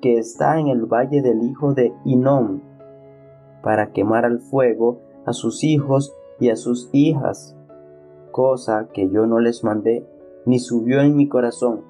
que 0.00 0.18
está 0.18 0.58
en 0.58 0.68
el 0.68 0.86
valle 0.86 1.22
del 1.22 1.42
hijo 1.42 1.74
de 1.74 1.92
Inom, 2.04 2.60
para 3.62 3.92
quemar 3.92 4.24
al 4.24 4.40
fuego 4.40 5.00
a 5.26 5.32
sus 5.32 5.64
hijos 5.64 6.14
y 6.38 6.50
a 6.50 6.56
sus 6.56 6.88
hijas, 6.92 7.56
cosa 8.30 8.88
que 8.92 9.10
yo 9.10 9.26
no 9.26 9.40
les 9.40 9.64
mandé, 9.64 10.06
ni 10.46 10.58
subió 10.58 11.00
en 11.00 11.16
mi 11.16 11.28
corazón. 11.28 11.82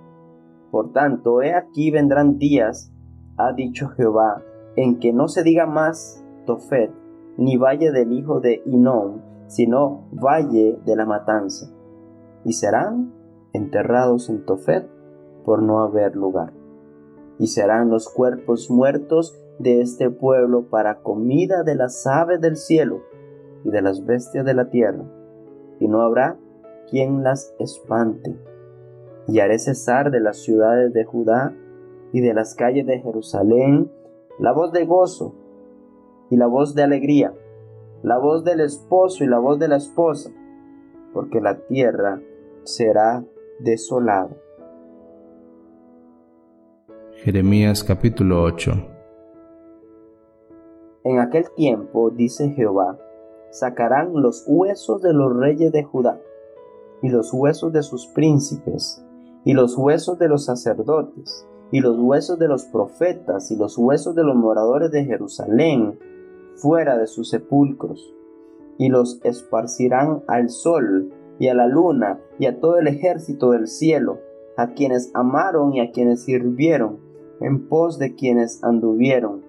Por 0.70 0.92
tanto, 0.92 1.42
he 1.42 1.54
aquí 1.54 1.90
vendrán 1.90 2.38
días, 2.38 2.92
ha 3.36 3.52
dicho 3.52 3.88
Jehová, 3.88 4.42
en 4.76 4.98
que 4.98 5.12
no 5.12 5.28
se 5.28 5.42
diga 5.42 5.66
más 5.66 6.24
Tofet, 6.46 6.92
ni 7.36 7.56
valle 7.56 7.92
del 7.92 8.12
hijo 8.12 8.40
de 8.40 8.62
Inom, 8.66 9.20
sino 9.46 10.08
valle 10.12 10.78
de 10.84 10.96
la 10.96 11.06
matanza, 11.06 11.70
y 12.44 12.52
serán 12.52 13.12
enterrados 13.52 14.28
en 14.28 14.44
Tofet 14.44 14.88
por 15.44 15.62
no 15.62 15.80
haber 15.80 16.16
lugar. 16.16 16.57
Y 17.38 17.46
serán 17.46 17.90
los 17.90 18.08
cuerpos 18.08 18.70
muertos 18.70 19.38
de 19.58 19.80
este 19.80 20.10
pueblo 20.10 20.68
para 20.70 21.02
comida 21.02 21.62
de 21.62 21.74
las 21.74 22.06
aves 22.06 22.40
del 22.40 22.56
cielo 22.56 23.02
y 23.64 23.70
de 23.70 23.82
las 23.82 24.04
bestias 24.04 24.44
de 24.44 24.54
la 24.54 24.70
tierra, 24.70 25.04
y 25.80 25.88
no 25.88 26.02
habrá 26.02 26.38
quien 26.90 27.22
las 27.22 27.54
espante. 27.58 28.36
Y 29.26 29.40
haré 29.40 29.58
cesar 29.58 30.10
de 30.10 30.20
las 30.20 30.38
ciudades 30.38 30.92
de 30.92 31.04
Judá 31.04 31.54
y 32.12 32.20
de 32.20 32.34
las 32.34 32.54
calles 32.54 32.86
de 32.86 33.00
Jerusalén 33.00 33.90
la 34.38 34.52
voz 34.52 34.72
de 34.72 34.86
gozo 34.86 35.34
y 36.30 36.36
la 36.36 36.46
voz 36.46 36.74
de 36.74 36.82
alegría, 36.82 37.34
la 38.02 38.18
voz 38.18 38.44
del 38.44 38.60
esposo 38.60 39.24
y 39.24 39.26
la 39.26 39.38
voz 39.38 39.58
de 39.58 39.68
la 39.68 39.76
esposa, 39.76 40.30
porque 41.12 41.40
la 41.40 41.58
tierra 41.66 42.20
será 42.62 43.24
desolada. 43.58 44.36
Jeremías 47.24 47.82
capítulo 47.82 48.44
8 48.44 48.70
En 51.02 51.18
aquel 51.18 51.50
tiempo, 51.56 52.10
dice 52.10 52.50
Jehová, 52.50 52.96
sacarán 53.50 54.12
los 54.14 54.44
huesos 54.46 55.02
de 55.02 55.12
los 55.12 55.36
reyes 55.36 55.72
de 55.72 55.82
Judá, 55.82 56.20
y 57.02 57.08
los 57.08 57.32
huesos 57.32 57.72
de 57.72 57.82
sus 57.82 58.06
príncipes, 58.06 59.04
y 59.44 59.52
los 59.52 59.76
huesos 59.76 60.20
de 60.20 60.28
los 60.28 60.44
sacerdotes, 60.44 61.44
y 61.72 61.80
los 61.80 61.98
huesos 61.98 62.38
de 62.38 62.46
los 62.46 62.66
profetas, 62.66 63.50
y 63.50 63.56
los 63.56 63.76
huesos 63.76 64.14
de 64.14 64.22
los 64.22 64.36
moradores 64.36 64.92
de 64.92 65.04
Jerusalén, 65.04 65.98
fuera 66.54 66.96
de 66.96 67.08
sus 67.08 67.30
sepulcros, 67.30 68.14
y 68.78 68.90
los 68.90 69.20
esparcirán 69.24 70.22
al 70.28 70.50
sol, 70.50 71.12
y 71.40 71.48
a 71.48 71.54
la 71.54 71.66
luna, 71.66 72.20
y 72.38 72.46
a 72.46 72.60
todo 72.60 72.78
el 72.78 72.86
ejército 72.86 73.50
del 73.50 73.66
cielo, 73.66 74.20
a 74.56 74.74
quienes 74.74 75.10
amaron 75.14 75.74
y 75.74 75.80
a 75.80 75.90
quienes 75.90 76.22
sirvieron, 76.22 77.07
en 77.40 77.68
pos 77.68 77.98
de 77.98 78.14
quienes 78.14 78.62
anduvieron, 78.64 79.42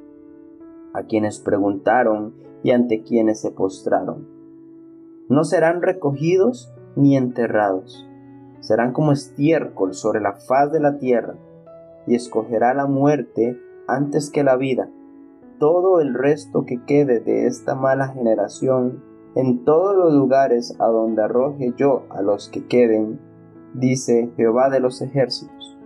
a 0.93 1.03
quienes 1.03 1.39
preguntaron 1.39 2.33
y 2.63 2.71
ante 2.71 3.03
quienes 3.03 3.41
se 3.41 3.51
postraron. 3.51 4.27
No 5.27 5.43
serán 5.43 5.81
recogidos 5.81 6.73
ni 6.95 7.15
enterrados, 7.15 8.07
serán 8.59 8.93
como 8.93 9.11
estiércol 9.11 9.93
sobre 9.93 10.21
la 10.21 10.33
faz 10.33 10.71
de 10.71 10.79
la 10.79 10.97
tierra, 10.97 11.35
y 12.07 12.15
escogerá 12.15 12.73
la 12.73 12.87
muerte 12.87 13.59
antes 13.87 14.31
que 14.31 14.43
la 14.43 14.55
vida. 14.55 14.89
Todo 15.59 15.99
el 15.99 16.13
resto 16.13 16.65
que 16.65 16.83
quede 16.85 17.19
de 17.19 17.45
esta 17.45 17.75
mala 17.75 18.09
generación, 18.09 19.03
en 19.35 19.63
todos 19.63 19.95
los 19.95 20.13
lugares 20.13 20.75
a 20.79 20.87
donde 20.87 21.21
arroje 21.21 21.73
yo 21.77 22.03
a 22.09 22.21
los 22.21 22.49
que 22.49 22.65
queden, 22.65 23.19
dice 23.73 24.31
Jehová 24.35 24.69
de 24.69 24.79
los 24.79 25.01
ejércitos. 25.01 25.77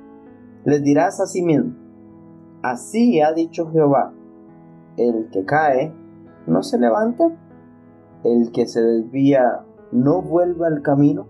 Les 0.63 0.81
dirás 0.81 1.19
a 1.19 1.25
sí 1.25 1.41
mismo, 1.41 1.73
así 2.63 3.21
ha 3.21 3.33
dicho 3.33 3.69
Jehová, 3.71 4.13
el 4.97 5.29
que 5.31 5.45
cae 5.45 5.93
no 6.47 6.63
se 6.63 6.79
levanta? 6.79 7.31
¿El 8.23 8.51
que 8.51 8.65
se 8.65 8.81
desvía 8.81 9.65
no 9.91 10.21
vuelve 10.21 10.65
al 10.65 10.81
camino? 10.81 11.27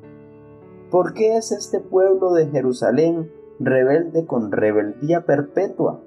¿Por 0.90 1.13
qué 1.13 1.38
es 1.38 1.52
este 1.52 1.80
pueblo 1.80 2.34
de 2.34 2.48
Jerusalén 2.48 3.32
rebelde 3.60 4.25
con 4.25 4.52
rebeldía 4.52 5.25
perpetua? 5.25 6.02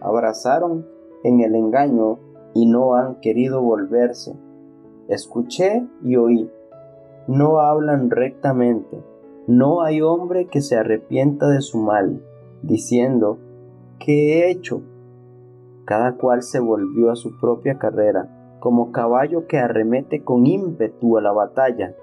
Abrazaron 0.00 0.86
en 1.24 1.40
el 1.40 1.54
engaño 1.54 2.18
y 2.54 2.66
no 2.66 2.94
han 2.94 3.20
querido 3.20 3.62
volverse. 3.62 4.34
Escuché 5.08 5.86
y 6.02 6.16
oí. 6.16 6.50
No 7.26 7.60
hablan 7.60 8.10
rectamente. 8.10 9.02
No 9.46 9.82
hay 9.82 10.00
hombre 10.00 10.46
que 10.46 10.60
se 10.60 10.76
arrepienta 10.76 11.48
de 11.48 11.60
su 11.60 11.78
mal, 11.78 12.22
diciendo, 12.62 13.38
¿qué 13.98 14.40
he 14.40 14.50
hecho? 14.50 14.82
Cada 15.84 16.16
cual 16.16 16.42
se 16.42 16.60
volvió 16.60 17.10
a 17.10 17.16
su 17.16 17.38
propia 17.38 17.78
carrera, 17.78 18.56
como 18.60 18.92
caballo 18.92 19.46
que 19.46 19.58
arremete 19.58 20.24
con 20.24 20.46
ímpetu 20.46 21.16
a 21.16 21.22
la 21.22 21.32
batalla. 21.32 21.94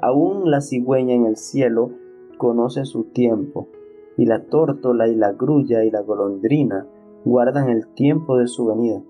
Aún 0.00 0.50
la 0.50 0.60
cigüeña 0.60 1.14
en 1.14 1.26
el 1.26 1.36
cielo 1.36 1.90
conoce 2.38 2.84
su 2.84 3.04
tiempo, 3.04 3.68
y 4.16 4.26
la 4.26 4.46
tórtola 4.46 5.08
y 5.08 5.14
la 5.14 5.32
grulla 5.32 5.84
y 5.84 5.90
la 5.90 6.00
golondrina 6.00 6.86
guardan 7.24 7.68
el 7.68 7.88
tiempo 7.94 8.36
de 8.36 8.46
su 8.46 8.66
venida. 8.66 9.02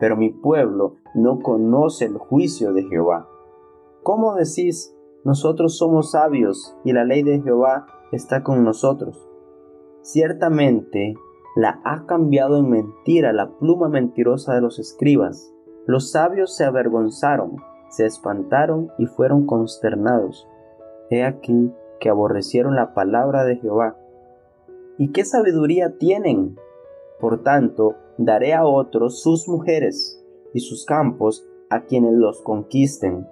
Pero 0.00 0.16
mi 0.16 0.30
pueblo 0.30 0.96
no 1.14 1.40
conoce 1.40 2.06
el 2.06 2.18
juicio 2.18 2.72
de 2.72 2.82
Jehová. 2.84 3.28
¿Cómo 4.02 4.34
decís, 4.34 4.94
nosotros 5.24 5.78
somos 5.78 6.10
sabios 6.10 6.76
y 6.84 6.92
la 6.92 7.04
ley 7.04 7.22
de 7.22 7.40
Jehová 7.40 7.86
está 8.12 8.42
con 8.42 8.62
nosotros. 8.62 9.26
Ciertamente 10.02 11.14
la 11.54 11.80
ha 11.84 12.06
cambiado 12.06 12.58
en 12.58 12.68
mentira 12.68 13.32
la 13.32 13.50
pluma 13.58 13.88
mentirosa 13.88 14.54
de 14.54 14.60
los 14.60 14.78
escribas. 14.78 15.52
Los 15.86 16.10
sabios 16.10 16.56
se 16.56 16.64
avergonzaron, 16.64 17.56
se 17.88 18.06
espantaron 18.06 18.90
y 18.98 19.06
fueron 19.06 19.46
consternados. 19.46 20.48
He 21.10 21.22
aquí 21.22 21.72
que 22.00 22.08
aborrecieron 22.08 22.74
la 22.74 22.94
palabra 22.94 23.44
de 23.44 23.56
Jehová. 23.56 23.96
¿Y 24.98 25.12
qué 25.12 25.24
sabiduría 25.24 25.96
tienen? 25.98 26.56
Por 27.20 27.42
tanto, 27.42 27.96
daré 28.18 28.54
a 28.54 28.66
otros 28.66 29.22
sus 29.22 29.48
mujeres 29.48 30.20
y 30.52 30.60
sus 30.60 30.84
campos 30.84 31.46
a 31.70 31.84
quienes 31.84 32.14
los 32.14 32.42
conquisten, 32.42 33.26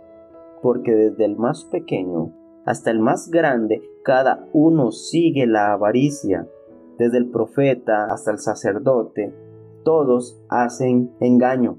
porque 0.63 0.93
desde 0.93 1.25
el 1.25 1.37
más 1.37 1.65
pequeño 1.65 2.33
hasta 2.65 2.91
el 2.91 3.01
más 3.01 3.29
grande, 3.31 3.83
cada 4.05 4.47
uno 4.53 4.93
sigue 4.93 5.47
la 5.47 5.73
avaricia, 5.73 6.49
desde 7.03 7.19
el 7.19 7.31
profeta 7.31 8.05
hasta 8.05 8.31
el 8.31 8.39
sacerdote, 8.39 9.35
todos 9.85 10.41
hacen 10.49 11.13
engaño. 11.19 11.79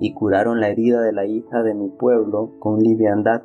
Y 0.00 0.12
curaron 0.12 0.60
la 0.60 0.70
herida 0.70 1.00
de 1.02 1.12
la 1.12 1.24
hija 1.24 1.62
de 1.62 1.72
mi 1.72 1.88
pueblo 1.88 2.50
con 2.58 2.80
liviandad, 2.80 3.42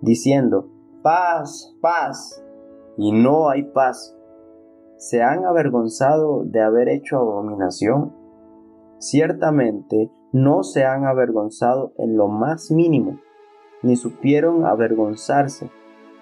diciendo, 0.00 0.68
paz, 1.02 1.76
paz, 1.80 2.44
y 2.96 3.12
no 3.12 3.50
hay 3.50 3.62
paz. 3.62 4.16
¿Se 4.96 5.22
han 5.22 5.44
avergonzado 5.44 6.42
de 6.44 6.60
haber 6.60 6.88
hecho 6.88 7.18
abominación? 7.18 8.12
Ciertamente 8.98 10.10
no 10.32 10.64
se 10.64 10.84
han 10.84 11.04
avergonzado 11.04 11.92
en 11.98 12.16
lo 12.16 12.26
más 12.26 12.72
mínimo, 12.72 13.20
ni 13.82 13.94
supieron 13.94 14.66
avergonzarse. 14.66 15.70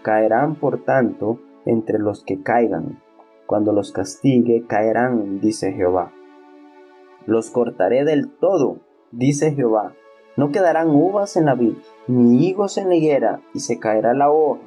Caerán, 0.02 0.56
por 0.56 0.84
tanto, 0.84 1.38
entre 1.64 1.98
los 1.98 2.22
que 2.22 2.42
caigan. 2.42 3.00
Cuando 3.50 3.72
los 3.72 3.90
castigue, 3.90 4.64
caerán, 4.68 5.40
dice 5.40 5.72
Jehová. 5.72 6.12
Los 7.26 7.50
cortaré 7.50 8.04
del 8.04 8.30
todo, 8.30 8.76
dice 9.10 9.56
Jehová. 9.56 9.92
No 10.36 10.52
quedarán 10.52 10.90
uvas 10.90 11.36
en 11.36 11.46
la 11.46 11.56
vid, 11.56 11.74
ni 12.06 12.46
higos 12.46 12.78
en 12.78 12.90
la 12.90 12.94
higuera, 12.94 13.40
y 13.52 13.58
se 13.58 13.80
caerá 13.80 14.14
la 14.14 14.30
hoja, 14.30 14.60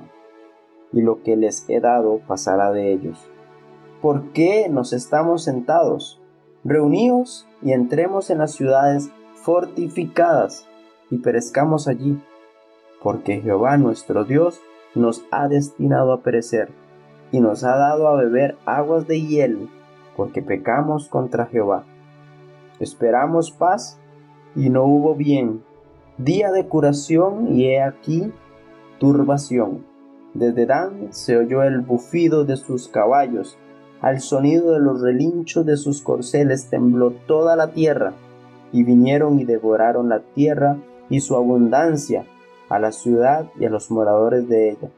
y 0.91 0.99
lo 0.99 1.23
que 1.23 1.37
les 1.37 1.63
he 1.69 1.79
dado 1.79 2.19
pasará 2.27 2.73
de 2.73 2.91
ellos. 2.91 3.31
¿Por 4.01 4.33
qué 4.33 4.67
nos 4.67 4.91
estamos 4.91 5.45
sentados? 5.45 6.21
Reuníos 6.65 7.47
y 7.61 7.71
entremos 7.71 8.29
en 8.31 8.39
las 8.39 8.51
ciudades 8.51 9.11
fortificadas, 9.35 10.67
y 11.09 11.19
perezcamos 11.19 11.87
allí 11.87 12.21
porque 13.01 13.39
Jehová 13.39 13.77
nuestro 13.77 14.25
Dios 14.25 14.59
nos 14.93 15.23
ha 15.31 15.47
destinado 15.47 16.11
a 16.11 16.21
perecer, 16.21 16.69
y 17.33 17.41
nos 17.41 17.63
ha 17.63 17.75
dado 17.75 18.07
a 18.07 18.15
beber 18.15 18.57
aguas 18.63 19.07
de 19.07 19.19
hiel, 19.19 19.67
porque 20.15 20.43
pecamos 20.43 21.09
contra 21.09 21.47
Jehová. 21.47 21.83
Esperamos 22.79 23.49
paz, 23.49 23.99
y 24.55 24.69
no 24.69 24.83
hubo 24.83 25.15
bien, 25.15 25.63
día 26.19 26.51
de 26.51 26.67
curación, 26.67 27.55
y 27.55 27.65
he 27.65 27.81
aquí 27.81 28.31
turbación. 28.99 29.83
Desde 30.35 30.67
Dan 30.67 31.07
se 31.09 31.35
oyó 31.35 31.63
el 31.63 31.81
bufido 31.81 32.45
de 32.45 32.55
sus 32.55 32.87
caballos, 32.87 33.57
al 33.99 34.21
sonido 34.21 34.73
de 34.73 34.79
los 34.79 35.01
relinchos 35.01 35.65
de 35.65 35.77
sus 35.77 36.03
corceles 36.03 36.69
tembló 36.69 37.13
toda 37.25 37.55
la 37.55 37.71
tierra, 37.71 38.13
y 38.71 38.83
vinieron 38.83 39.39
y 39.39 39.45
devoraron 39.45 40.07
la 40.07 40.19
tierra 40.19 40.77
y 41.09 41.19
su 41.21 41.35
abundancia, 41.35 42.25
a 42.69 42.77
la 42.77 42.91
ciudad 42.91 43.47
y 43.59 43.65
a 43.65 43.71
los 43.71 43.89
moradores 43.89 44.47
de 44.47 44.69
ella. 44.69 44.89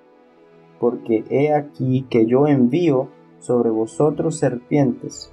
Porque 0.79 1.23
he 1.29 1.53
aquí 1.53 2.05
que 2.09 2.25
yo 2.25 2.47
envío 2.47 3.09
sobre 3.39 3.69
vosotros 3.69 4.37
serpientes, 4.37 5.31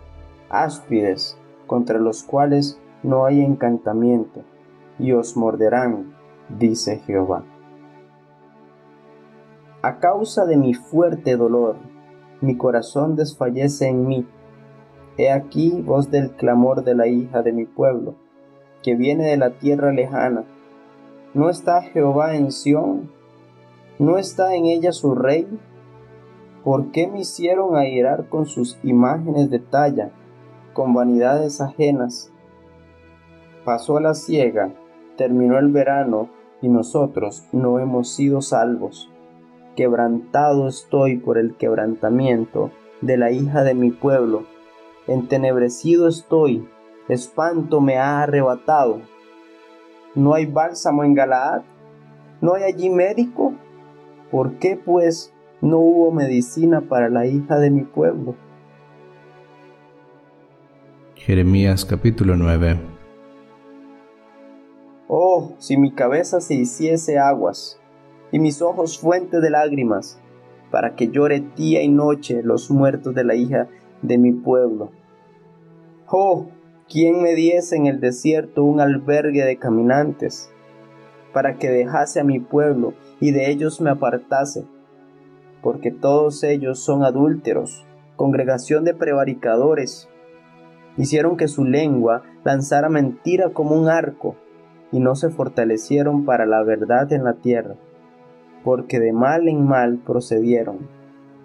áspides, 0.48 1.38
contra 1.66 1.98
los 1.98 2.22
cuales 2.22 2.80
no 3.02 3.24
hay 3.24 3.40
encantamiento, 3.40 4.42
y 4.98 5.12
os 5.12 5.36
morderán, 5.36 6.14
dice 6.48 6.98
Jehová. 6.98 7.44
A 9.82 9.98
causa 9.98 10.46
de 10.46 10.56
mi 10.56 10.74
fuerte 10.74 11.36
dolor, 11.36 11.76
mi 12.40 12.56
corazón 12.56 13.16
desfallece 13.16 13.88
en 13.88 14.06
mí. 14.06 14.26
He 15.16 15.30
aquí 15.30 15.82
voz 15.82 16.10
del 16.10 16.30
clamor 16.32 16.84
de 16.84 16.94
la 16.94 17.06
hija 17.06 17.42
de 17.42 17.52
mi 17.52 17.64
pueblo, 17.64 18.14
que 18.82 18.94
viene 18.94 19.26
de 19.26 19.36
la 19.36 19.50
tierra 19.58 19.92
lejana, 19.92 20.44
¿No 21.34 21.48
está 21.48 21.80
Jehová 21.80 22.36
en 22.36 22.52
Sión? 22.52 23.10
¿No 23.98 24.18
está 24.18 24.54
en 24.54 24.66
ella 24.66 24.92
su 24.92 25.14
rey? 25.14 25.46
¿Por 26.64 26.90
qué 26.90 27.06
me 27.08 27.20
hicieron 27.20 27.76
airar 27.76 28.28
con 28.28 28.46
sus 28.46 28.78
imágenes 28.82 29.50
de 29.50 29.58
talla, 29.58 30.10
con 30.72 30.94
vanidades 30.94 31.60
ajenas? 31.60 32.32
Pasó 33.64 34.00
la 34.00 34.14
siega, 34.14 34.72
terminó 35.16 35.58
el 35.58 35.68
verano, 35.68 36.28
y 36.60 36.68
nosotros 36.68 37.44
no 37.52 37.80
hemos 37.80 38.08
sido 38.08 38.40
salvos. 38.40 39.10
Quebrantado 39.74 40.68
estoy 40.68 41.16
por 41.16 41.38
el 41.38 41.56
quebrantamiento 41.56 42.70
de 43.00 43.16
la 43.16 43.32
hija 43.32 43.64
de 43.64 43.74
mi 43.74 43.90
pueblo. 43.90 44.44
Entenebrecido 45.08 46.06
estoy, 46.06 46.68
espanto 47.08 47.80
me 47.80 47.96
ha 47.96 48.22
arrebatado 48.22 49.00
¿No 50.14 50.34
hay 50.34 50.44
bálsamo 50.44 51.04
en 51.04 51.14
Galaad? 51.14 51.62
¿No 52.42 52.52
hay 52.52 52.64
allí 52.64 52.90
médico? 52.90 53.54
¿Por 54.32 54.54
qué 54.54 54.80
pues 54.82 55.30
no 55.60 55.76
hubo 55.76 56.10
medicina 56.10 56.80
para 56.80 57.10
la 57.10 57.26
hija 57.26 57.58
de 57.58 57.70
mi 57.70 57.82
pueblo? 57.82 58.34
Jeremías 61.16 61.84
capítulo 61.84 62.34
9 62.34 62.80
Oh, 65.06 65.52
si 65.58 65.76
mi 65.76 65.92
cabeza 65.92 66.40
se 66.40 66.54
hiciese 66.54 67.18
aguas 67.18 67.78
y 68.32 68.38
mis 68.38 68.62
ojos 68.62 68.98
fuente 68.98 69.38
de 69.38 69.50
lágrimas, 69.50 70.18
para 70.70 70.96
que 70.96 71.08
llore 71.08 71.44
día 71.54 71.82
y 71.82 71.90
noche 71.90 72.42
los 72.42 72.70
muertos 72.70 73.14
de 73.14 73.24
la 73.24 73.34
hija 73.34 73.68
de 74.00 74.16
mi 74.16 74.32
pueblo. 74.32 74.92
Oh, 76.08 76.46
¿Quién 76.88 77.20
me 77.20 77.34
diese 77.34 77.76
en 77.76 77.84
el 77.84 78.00
desierto 78.00 78.64
un 78.64 78.80
albergue 78.80 79.44
de 79.44 79.58
caminantes, 79.58 80.51
para 81.32 81.56
que 81.56 81.70
dejase 81.70 82.20
a 82.20 82.24
mi 82.24 82.40
pueblo 82.40 82.94
y 83.20 83.32
de 83.32 83.50
ellos 83.50 83.80
me 83.80 83.90
apartase? 83.90 84.64
Porque 85.62 85.90
todos 85.90 86.42
ellos 86.44 86.80
son 86.80 87.04
adúlteros, 87.04 87.86
congregación 88.16 88.84
de 88.84 88.94
prevaricadores. 88.94 90.08
Hicieron 90.96 91.36
que 91.36 91.48
su 91.48 91.64
lengua 91.64 92.22
lanzara 92.44 92.88
mentira 92.88 93.50
como 93.50 93.74
un 93.74 93.88
arco, 93.88 94.36
y 94.92 95.00
no 95.00 95.14
se 95.14 95.30
fortalecieron 95.30 96.24
para 96.26 96.44
la 96.44 96.62
verdad 96.62 97.12
en 97.12 97.24
la 97.24 97.34
tierra, 97.34 97.76
porque 98.62 99.00
de 99.00 99.12
mal 99.12 99.48
en 99.48 99.66
mal 99.66 99.98
procedieron, 99.98 100.86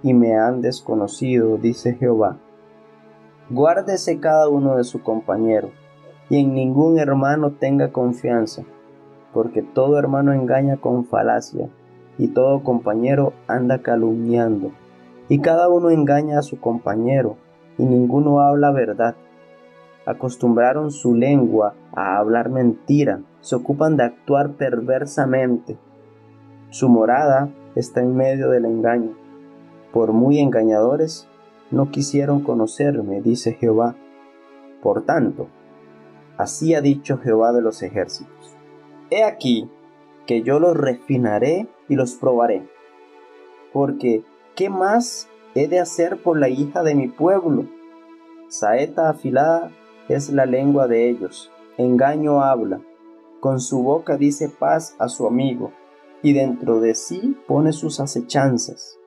y 0.03 0.13
me 0.13 0.35
han 0.35 0.61
desconocido, 0.61 1.57
dice 1.57 1.93
Jehová. 1.93 2.37
Guárdese 3.49 4.19
cada 4.19 4.49
uno 4.49 4.75
de 4.75 4.83
su 4.83 5.01
compañero, 5.01 5.71
y 6.29 6.41
en 6.41 6.53
ningún 6.53 6.99
hermano 6.99 7.51
tenga 7.53 7.93
confianza, 7.93 8.63
porque 9.37 9.61
todo 9.61 9.99
hermano 9.99 10.33
engaña 10.33 10.77
con 10.77 11.05
falacia, 11.05 11.69
y 12.17 12.29
todo 12.29 12.63
compañero 12.63 13.33
anda 13.47 13.83
calumniando, 13.83 14.71
y 15.29 15.41
cada 15.41 15.69
uno 15.69 15.91
engaña 15.91 16.39
a 16.39 16.41
su 16.41 16.59
compañero, 16.59 17.37
y 17.77 17.85
ninguno 17.85 18.39
habla 18.41 18.71
verdad. 18.71 19.15
Acostumbraron 20.07 20.89
su 20.89 21.13
lengua 21.13 21.75
a 21.93 22.17
hablar 22.17 22.49
mentira, 22.49 23.21
se 23.41 23.55
ocupan 23.55 23.95
de 23.95 24.05
actuar 24.05 24.53
perversamente. 24.53 25.77
Su 26.71 26.89
morada 26.89 27.49
está 27.75 28.01
en 28.01 28.15
medio 28.15 28.49
del 28.49 28.65
engaño. 28.65 29.11
Por 29.93 30.13
muy 30.13 30.39
engañadores, 30.39 31.27
no 31.69 31.91
quisieron 31.91 32.41
conocerme, 32.41 33.21
dice 33.21 33.53
Jehová. 33.53 33.95
Por 34.81 35.03
tanto, 35.03 35.45
así 36.37 36.73
ha 36.73 36.81
dicho 36.81 37.19
Jehová 37.19 37.53
de 37.53 37.61
los 37.61 37.83
ejércitos. 37.83 38.36
He 39.09 39.23
aquí 39.23 39.69
que 40.25 40.43
yo 40.43 40.59
los 40.59 40.75
refinaré 40.75 41.67
y 41.87 41.95
los 41.95 42.15
probaré. 42.15 42.67
Porque, 43.73 44.23
¿qué 44.55 44.69
más 44.69 45.29
he 45.55 45.67
de 45.67 45.79
hacer 45.79 46.21
por 46.21 46.37
la 46.37 46.49
hija 46.49 46.83
de 46.83 46.95
mi 46.95 47.07
pueblo? 47.07 47.65
Saeta 48.49 49.09
afilada 49.09 49.71
es 50.09 50.29
la 50.29 50.45
lengua 50.45 50.87
de 50.87 51.09
ellos, 51.09 51.51
engaño 51.77 52.41
habla, 52.41 52.81
con 53.39 53.59
su 53.59 53.83
boca 53.83 54.17
dice 54.17 54.49
paz 54.49 54.95
a 54.99 55.09
su 55.09 55.27
amigo, 55.27 55.71
y 56.21 56.33
dentro 56.33 56.79
de 56.79 56.95
sí 56.95 57.37
pone 57.47 57.71
sus 57.71 57.99
acechanzas. 57.99 58.97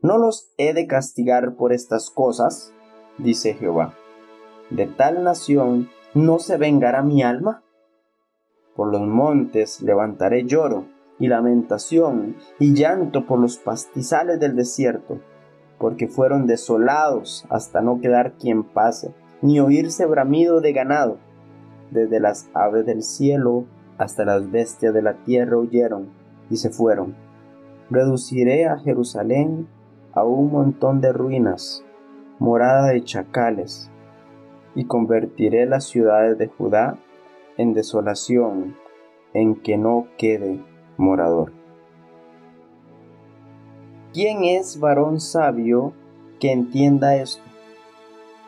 ¿No 0.00 0.16
los 0.18 0.52
he 0.56 0.74
de 0.74 0.86
castigar 0.86 1.56
por 1.56 1.72
estas 1.72 2.10
cosas? 2.10 2.72
dice 3.18 3.54
Jehová. 3.54 3.94
¿De 4.70 4.86
tal 4.86 5.24
nación 5.24 5.90
no 6.14 6.38
se 6.38 6.56
vengará 6.56 7.02
mi 7.02 7.22
alma? 7.22 7.64
Por 8.78 8.92
los 8.92 9.08
montes 9.08 9.82
levantaré 9.82 10.44
lloro, 10.44 10.84
y 11.18 11.26
lamentación 11.26 12.36
y 12.60 12.74
llanto 12.74 13.26
por 13.26 13.40
los 13.40 13.58
pastizales 13.58 14.38
del 14.38 14.54
desierto, 14.54 15.18
porque 15.80 16.06
fueron 16.06 16.46
desolados 16.46 17.44
hasta 17.50 17.80
no 17.80 18.00
quedar 18.00 18.34
quien 18.34 18.62
pase, 18.62 19.12
ni 19.42 19.58
oírse 19.58 20.06
bramido 20.06 20.60
de 20.60 20.72
ganado. 20.72 21.18
Desde 21.90 22.20
las 22.20 22.48
aves 22.54 22.86
del 22.86 23.02
cielo 23.02 23.64
hasta 23.98 24.24
las 24.24 24.48
bestias 24.48 24.94
de 24.94 25.02
la 25.02 25.14
tierra 25.24 25.58
huyeron 25.58 26.10
y 26.48 26.58
se 26.58 26.70
fueron. 26.70 27.16
Reduciré 27.90 28.66
a 28.66 28.78
Jerusalén 28.78 29.66
a 30.12 30.22
un 30.22 30.52
montón 30.52 31.00
de 31.00 31.12
ruinas, 31.12 31.84
morada 32.38 32.90
de 32.90 33.02
chacales, 33.02 33.90
y 34.76 34.84
convertiré 34.84 35.66
las 35.66 35.82
ciudades 35.82 36.38
de 36.38 36.46
Judá 36.46 36.96
en 37.58 37.74
desolación, 37.74 38.76
en 39.34 39.60
que 39.60 39.76
no 39.76 40.08
quede 40.16 40.64
morador. 40.96 41.52
¿Quién 44.14 44.44
es 44.44 44.80
varón 44.80 45.20
sabio 45.20 45.92
que 46.40 46.50
entienda 46.50 47.16
esto? 47.16 47.42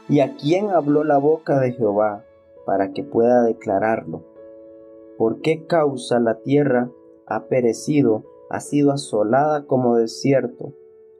¿Y 0.08 0.20
a 0.20 0.36
quién 0.36 0.70
habló 0.70 1.04
la 1.04 1.18
boca 1.18 1.60
de 1.60 1.72
Jehová 1.72 2.24
para 2.64 2.92
que 2.92 3.04
pueda 3.04 3.42
declararlo? 3.42 4.24
¿Por 5.18 5.42
qué 5.42 5.66
causa 5.66 6.18
la 6.18 6.40
tierra 6.40 6.90
ha 7.26 7.46
perecido, 7.46 8.24
ha 8.48 8.60
sido 8.60 8.90
asolada 8.92 9.66
como 9.66 9.96
desierto, 9.96 10.72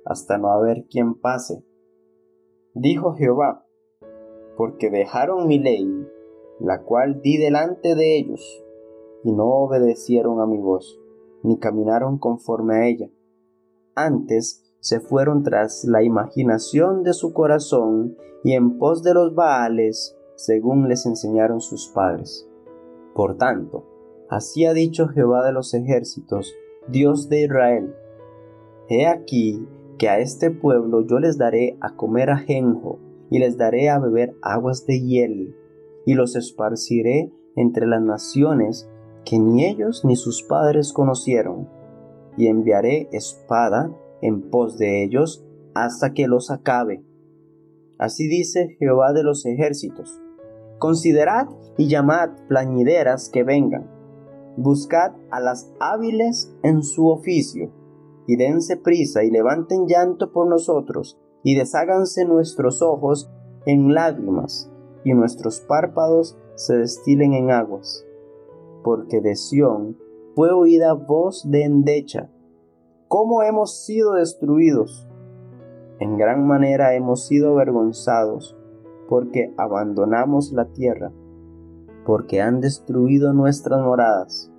hasta 0.05 0.39
no 0.39 0.51
haber 0.51 0.87
quien 0.91 1.15
pase? 1.15 1.63
Dijo 2.73 3.15
Jehová, 3.15 3.67
porque 4.57 4.91
dejaron 4.91 5.47
mi 5.47 5.59
ley, 5.59 5.87
la 6.61 6.83
cual 6.83 7.21
di 7.23 7.37
delante 7.37 7.95
de 7.95 8.19
ellos, 8.19 8.65
y 9.25 9.33
no 9.33 9.47
obedecieron 9.47 10.41
a 10.41 10.47
mi 10.47 10.59
voz, 10.59 10.99
ni 11.43 11.59
caminaron 11.59 12.19
conforme 12.19 12.77
a 12.77 12.87
ella. 12.87 13.11
Antes 13.95 14.65
se 14.81 15.01
fueron 15.01 15.43
tras 15.43 15.85
la 15.85 16.03
imaginación 16.03 17.03
de 17.03 17.13
su 17.13 17.33
corazón 17.33 18.17
y 18.45 18.53
en 18.53 18.79
pos 18.79 19.03
de 19.03 19.15
los 19.15 19.35
Baales, 19.35 20.17
según 20.37 20.89
les 20.89 21.05
enseñaron 21.07 21.61
sus 21.61 21.89
padres. 21.89 22.49
Por 23.15 23.37
tanto, 23.37 23.85
así 24.29 24.65
ha 24.65 24.73
dicho 24.73 25.09
Jehová 25.09 25.45
de 25.45 25.53
los 25.53 25.75
ejércitos, 25.75 26.55
Dios 26.89 27.29
de 27.29 27.43
Israel, 27.43 27.95
He 28.89 29.07
aquí 29.07 29.69
que 29.99 30.09
a 30.09 30.19
este 30.19 30.51
pueblo 30.51 31.07
yo 31.07 31.21
les 31.21 31.39
daré 31.39 31.77
a 31.81 31.95
comer 31.95 32.31
ajenjo, 32.31 32.99
y 33.31 33.39
les 33.39 33.57
daré 33.57 33.89
a 33.89 34.01
beber 34.01 34.35
aguas 34.43 34.85
de 34.87 34.99
hiel, 34.99 35.55
y 36.07 36.15
los 36.15 36.37
esparciré 36.37 37.33
entre 37.57 37.87
las 37.87 38.03
naciones 38.03 38.89
que 39.25 39.39
ni 39.39 39.67
ellos 39.67 40.05
ni 40.05 40.17
sus 40.17 40.43
padres 40.43 40.93
conocieron, 40.93 41.69
y 42.37 42.47
enviaré 42.47 43.09
espada 43.13 43.95
en 44.23 44.51
pos 44.51 44.79
de 44.79 45.05
ellos 45.05 45.45
hasta 45.75 46.13
que 46.15 46.27
los 46.27 46.51
acabe. 46.51 47.05
Así 47.99 48.29
dice 48.29 48.77
Jehová 48.79 49.13
de 49.13 49.23
los 49.23 49.45
ejércitos. 49.45 50.23
Considerad 50.79 51.49
y 51.77 51.89
llamad 51.89 52.31
plañideras 52.49 53.29
que 53.29 53.45
vengan. 53.45 53.91
Buscad 54.57 55.13
a 55.31 55.41
las 55.41 55.71
hábiles 55.81 56.55
en 56.63 56.83
su 56.83 57.09
oficio, 57.09 57.71
y 58.27 58.37
dense 58.37 58.77
prisa 58.77 59.23
y 59.23 59.31
levanten 59.31 59.87
llanto 59.87 60.33
por 60.33 60.49
nosotros, 60.49 61.19
y 61.43 61.57
desháganse 61.57 62.25
nuestros 62.25 62.81
ojos 62.81 63.31
en 63.67 63.93
lágrimas, 63.95 64.70
y 65.05 65.15
nuestros 65.15 65.61
párpados 65.61 66.37
se 66.55 66.77
destilen 66.77 67.33
en 67.35 67.51
aguas. 67.51 68.07
Porque 68.83 69.21
de 69.21 69.37
Sión 69.37 69.97
fue 70.35 70.51
oída 70.53 70.93
voz 70.93 71.51
de 71.51 71.65
endecha. 71.65 72.31
¿Cómo 73.09 73.43
hemos 73.43 73.85
sido 73.85 74.13
destruidos? 74.15 75.09
En 75.99 76.17
gran 76.17 76.47
manera 76.47 76.95
hemos 76.95 77.27
sido 77.27 77.51
avergonzados, 77.51 78.57
porque 79.09 79.53
abandonamos 79.59 80.53
la 80.53 80.67
tierra, 80.67 81.13
porque 82.07 82.41
han 82.41 82.61
destruido 82.61 83.33
nuestras 83.35 83.83
moradas. 83.83 84.51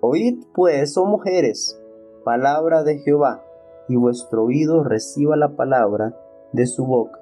Oíd 0.00 0.42
pues, 0.54 0.96
oh 0.96 1.04
mujeres, 1.04 1.80
palabra 2.24 2.82
de 2.82 2.98
Jehová, 2.98 3.44
y 3.88 3.96
vuestro 3.96 4.44
oído 4.44 4.82
reciba 4.82 5.36
la 5.36 5.54
palabra 5.54 6.16
de 6.52 6.66
su 6.66 6.84
boca. 6.84 7.20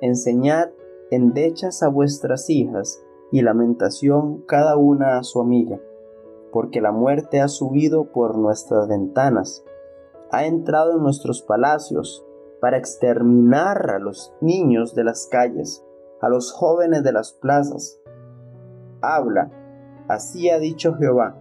Enseñad 0.00 0.70
endechas 1.10 1.82
a 1.82 1.88
vuestras 1.88 2.48
hijas, 2.50 3.02
y 3.32 3.42
lamentación 3.42 4.42
cada 4.46 4.76
una 4.76 5.18
a 5.18 5.24
su 5.24 5.40
amiga, 5.40 5.80
porque 6.52 6.80
la 6.80 6.92
muerte 6.92 7.40
ha 7.40 7.48
subido 7.48 8.12
por 8.12 8.38
nuestras 8.38 8.88
ventanas, 8.88 9.64
ha 10.30 10.46
entrado 10.46 10.96
en 10.96 11.02
nuestros 11.02 11.42
palacios, 11.42 12.24
para 12.60 12.78
exterminar 12.78 13.90
a 13.90 13.98
los 13.98 14.32
niños 14.40 14.94
de 14.94 15.04
las 15.04 15.28
calles, 15.30 15.84
a 16.20 16.28
los 16.28 16.52
jóvenes 16.52 17.02
de 17.04 17.12
las 17.12 17.32
plazas. 17.32 18.00
Habla, 19.02 19.50
así 20.08 20.48
ha 20.48 20.58
dicho 20.58 20.94
Jehová, 20.94 21.36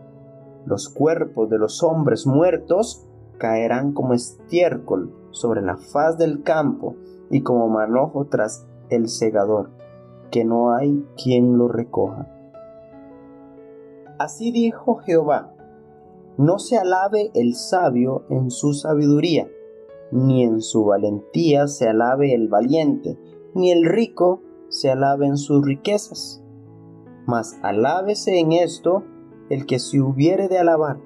los 0.65 0.89
cuerpos 0.89 1.49
de 1.49 1.58
los 1.58 1.82
hombres 1.84 2.28
muertos 2.28 3.08
caerán 3.38 3.93
como 3.93 4.13
estiércol 4.13 5.15
sobre 5.32 5.62
la 5.62 5.78
faz 5.78 6.17
del 6.17 6.43
campo 6.43 6.95
y 7.30 7.41
como 7.41 7.69
manojo 7.69 8.25
tras 8.25 8.67
el 8.89 9.10
segador, 9.10 9.71
que 10.32 10.45
no 10.45 10.74
hay 10.74 11.06
quien 11.21 11.58
lo 11.58 11.67
recoja. 11.67 12.32
Así 14.17 14.52
dijo 14.52 14.95
Jehová, 14.95 15.54
no 16.38 16.60
se 16.60 16.78
alabe 16.78 17.32
el 17.34 17.56
sabio 17.56 18.24
en 18.30 18.52
su 18.52 18.74
sabiduría, 18.74 19.50
ni 20.12 20.43
en 20.43 20.62
su 20.62 20.86
valentía 20.86 21.67
se 21.67 21.88
alabe 21.88 22.34
el 22.34 22.50
valiente, 22.50 23.17
ni 23.54 23.71
el 23.71 23.86
rico 23.86 24.41
se 24.69 24.91
alabe 24.91 25.28
en 25.28 25.38
sus 25.38 25.65
riquezas. 25.65 26.43
Mas 27.26 27.58
alábese 27.63 28.39
en 28.39 28.52
esto 28.52 29.04
el 29.50 29.65
que 29.65 29.80
se 29.80 30.02
hubiere 30.02 30.48
de 30.48 30.60
alabar, 30.60 31.00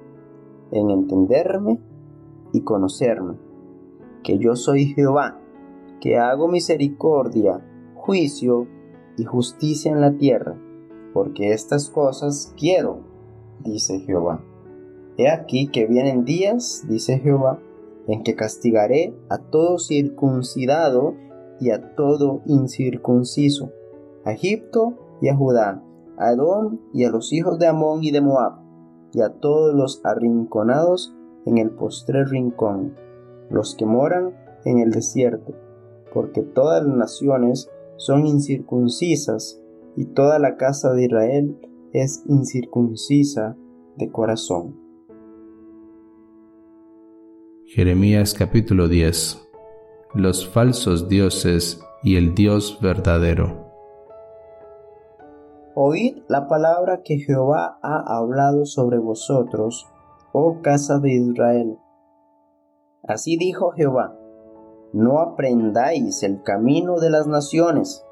en 0.72 0.90
entenderme 0.90 1.80
y 2.52 2.62
conocerme, 2.62 3.36
que 4.22 4.38
yo 4.38 4.56
soy 4.56 4.86
Jehová, 4.86 5.40
que 6.00 6.18
hago 6.18 6.48
misericordia, 6.48 7.64
juicio 8.00 8.66
y 9.16 9.24
justicia 9.24 9.92
en 9.92 10.00
la 10.00 10.16
tierra, 10.16 10.58
porque 11.12 11.52
estas 11.52 11.90
cosas 11.90 12.54
quiero, 12.58 13.00
dice 13.62 14.00
Jehová. 14.00 14.42
He 15.18 15.28
aquí 15.28 15.68
que 15.68 15.86
vienen 15.86 16.24
días, 16.24 16.84
dice 16.88 17.18
Jehová, 17.18 17.60
en 18.06 18.22
que 18.22 18.34
castigaré 18.34 19.14
a 19.28 19.38
todo 19.38 19.78
circuncidado 19.78 21.14
y 21.60 21.70
a 21.70 21.94
todo 21.94 22.40
incircunciso, 22.46 23.70
a 24.24 24.32
Egipto 24.32 24.94
y 25.20 25.28
a 25.28 25.36
Judá, 25.36 25.84
a 26.16 26.32
Edom 26.32 26.78
y 26.94 27.04
a 27.04 27.10
los 27.10 27.32
hijos 27.32 27.58
de 27.58 27.66
Amón 27.66 28.02
y 28.02 28.12
de 28.12 28.22
Moab, 28.22 28.60
y 29.12 29.20
a 29.20 29.28
todos 29.40 29.74
los 29.74 30.00
arrinconados 30.04 31.14
en 31.44 31.58
el 31.58 31.70
postrer 31.70 32.28
rincón, 32.28 32.96
los 33.50 33.74
que 33.74 33.84
moran 33.84 34.34
en 34.64 34.78
el 34.78 34.90
desierto, 34.90 35.52
porque 36.14 36.42
todas 36.42 36.82
las 36.84 36.96
naciones 36.96 37.70
son 38.00 38.26
incircuncisas 38.26 39.60
y 39.94 40.06
toda 40.06 40.38
la 40.38 40.56
casa 40.56 40.94
de 40.94 41.04
Israel 41.04 41.58
es 41.92 42.24
incircuncisa 42.26 43.58
de 43.98 44.10
corazón. 44.10 44.74
Jeremías 47.66 48.32
capítulo 48.32 48.88
10 48.88 49.46
Los 50.14 50.48
falsos 50.48 51.10
dioses 51.10 51.82
y 52.02 52.16
el 52.16 52.34
Dios 52.34 52.78
verdadero. 52.80 53.68
Oíd 55.74 56.22
la 56.26 56.48
palabra 56.48 57.02
que 57.04 57.18
Jehová 57.18 57.78
ha 57.82 58.16
hablado 58.16 58.64
sobre 58.64 58.96
vosotros, 58.96 59.86
oh 60.32 60.62
casa 60.62 61.00
de 61.00 61.12
Israel. 61.12 61.76
Así 63.02 63.36
dijo 63.36 63.72
Jehová, 63.72 64.19
no 64.92 65.20
aprendáis 65.20 66.22
el 66.22 66.42
camino 66.42 66.98
de 66.98 67.10
las 67.10 67.26
naciones, 67.26 68.04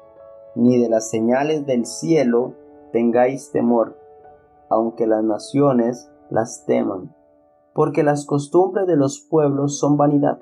ni 0.55 0.77
de 0.77 0.89
las 0.89 1.09
señales 1.09 1.65
del 1.65 1.85
cielo 1.85 2.53
tengáis 2.91 3.51
temor, 3.51 3.97
aunque 4.69 5.05
las 5.05 5.23
naciones 5.23 6.09
las 6.29 6.65
teman, 6.65 7.13
porque 7.73 8.03
las 8.03 8.25
costumbres 8.25 8.87
de 8.87 8.95
los 8.95 9.19
pueblos 9.19 9.77
son 9.77 9.97
vanidad, 9.97 10.39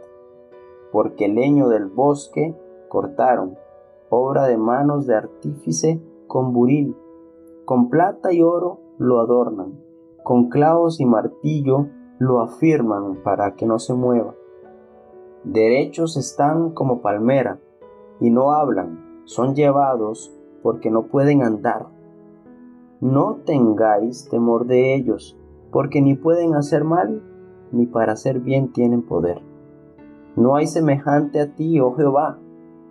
porque 0.91 1.25
el 1.25 1.35
leño 1.35 1.69
del 1.69 1.87
bosque 1.87 2.55
cortaron, 2.87 3.57
obra 4.09 4.47
de 4.47 4.57
manos 4.57 5.07
de 5.07 5.15
artífice 5.15 6.01
con 6.27 6.53
buril, 6.53 6.95
con 7.65 7.89
plata 7.89 8.31
y 8.31 8.41
oro 8.41 8.79
lo 8.99 9.19
adornan, 9.19 9.79
con 10.23 10.49
clavos 10.49 10.99
y 10.99 11.05
martillo 11.05 11.87
lo 12.19 12.41
afirman 12.41 13.23
para 13.23 13.55
que 13.55 13.65
no 13.65 13.79
se 13.79 13.93
mueva 13.93 14.35
derechos 15.53 16.17
están 16.17 16.71
como 16.71 17.01
palmera, 17.01 17.59
y 18.19 18.29
no 18.29 18.51
hablan, 18.51 19.21
son 19.25 19.55
llevados 19.55 20.33
porque 20.63 20.89
no 20.89 21.07
pueden 21.07 21.43
andar. 21.43 21.87
No 22.99 23.37
tengáis 23.45 24.27
temor 24.29 24.65
de 24.65 24.95
ellos, 24.95 25.37
porque 25.71 26.01
ni 26.01 26.15
pueden 26.15 26.55
hacer 26.55 26.83
mal, 26.83 27.21
ni 27.71 27.85
para 27.85 28.13
hacer 28.13 28.39
bien 28.39 28.71
tienen 28.71 29.03
poder. 29.03 29.41
No 30.35 30.55
hay 30.55 30.67
semejante 30.67 31.39
a 31.39 31.53
ti, 31.55 31.79
oh 31.79 31.93
Jehová. 31.93 32.39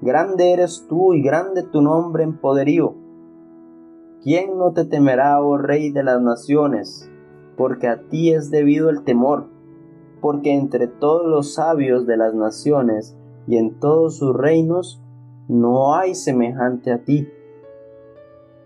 Grande 0.01 0.53
eres 0.53 0.87
tú 0.89 1.15
y 1.15 1.23
grande 1.23 1.63
tu 1.63 1.81
nombre 1.81 2.23
en 2.23 2.39
poderío. 2.39 2.95
¿Quién 4.23 4.59
no 4.59 4.73
te 4.73 4.85
temerá, 4.85 5.41
oh 5.41 5.57
Rey 5.57 5.91
de 5.91 6.03
las 6.03 6.21
naciones? 6.21 7.11
Porque 7.57 7.89
a 7.89 8.03
ti 8.09 8.33
es 8.33 8.51
debido 8.51 8.91
el 8.91 9.05
temor, 9.05 9.47
porque 10.21 10.55
entre 10.55 10.89
todos 10.89 11.27
los 11.27 11.55
sabios 11.55 12.07
de 12.07 12.17
las 12.17 12.35
naciones 12.35 13.17
y 13.47 13.57
en 13.57 13.79
todos 13.79 14.17
sus 14.17 14.35
reinos 14.35 15.03
no 15.49 15.95
hay 15.95 16.15
semejante 16.15 16.93
a 16.93 17.05
ti. 17.05 17.29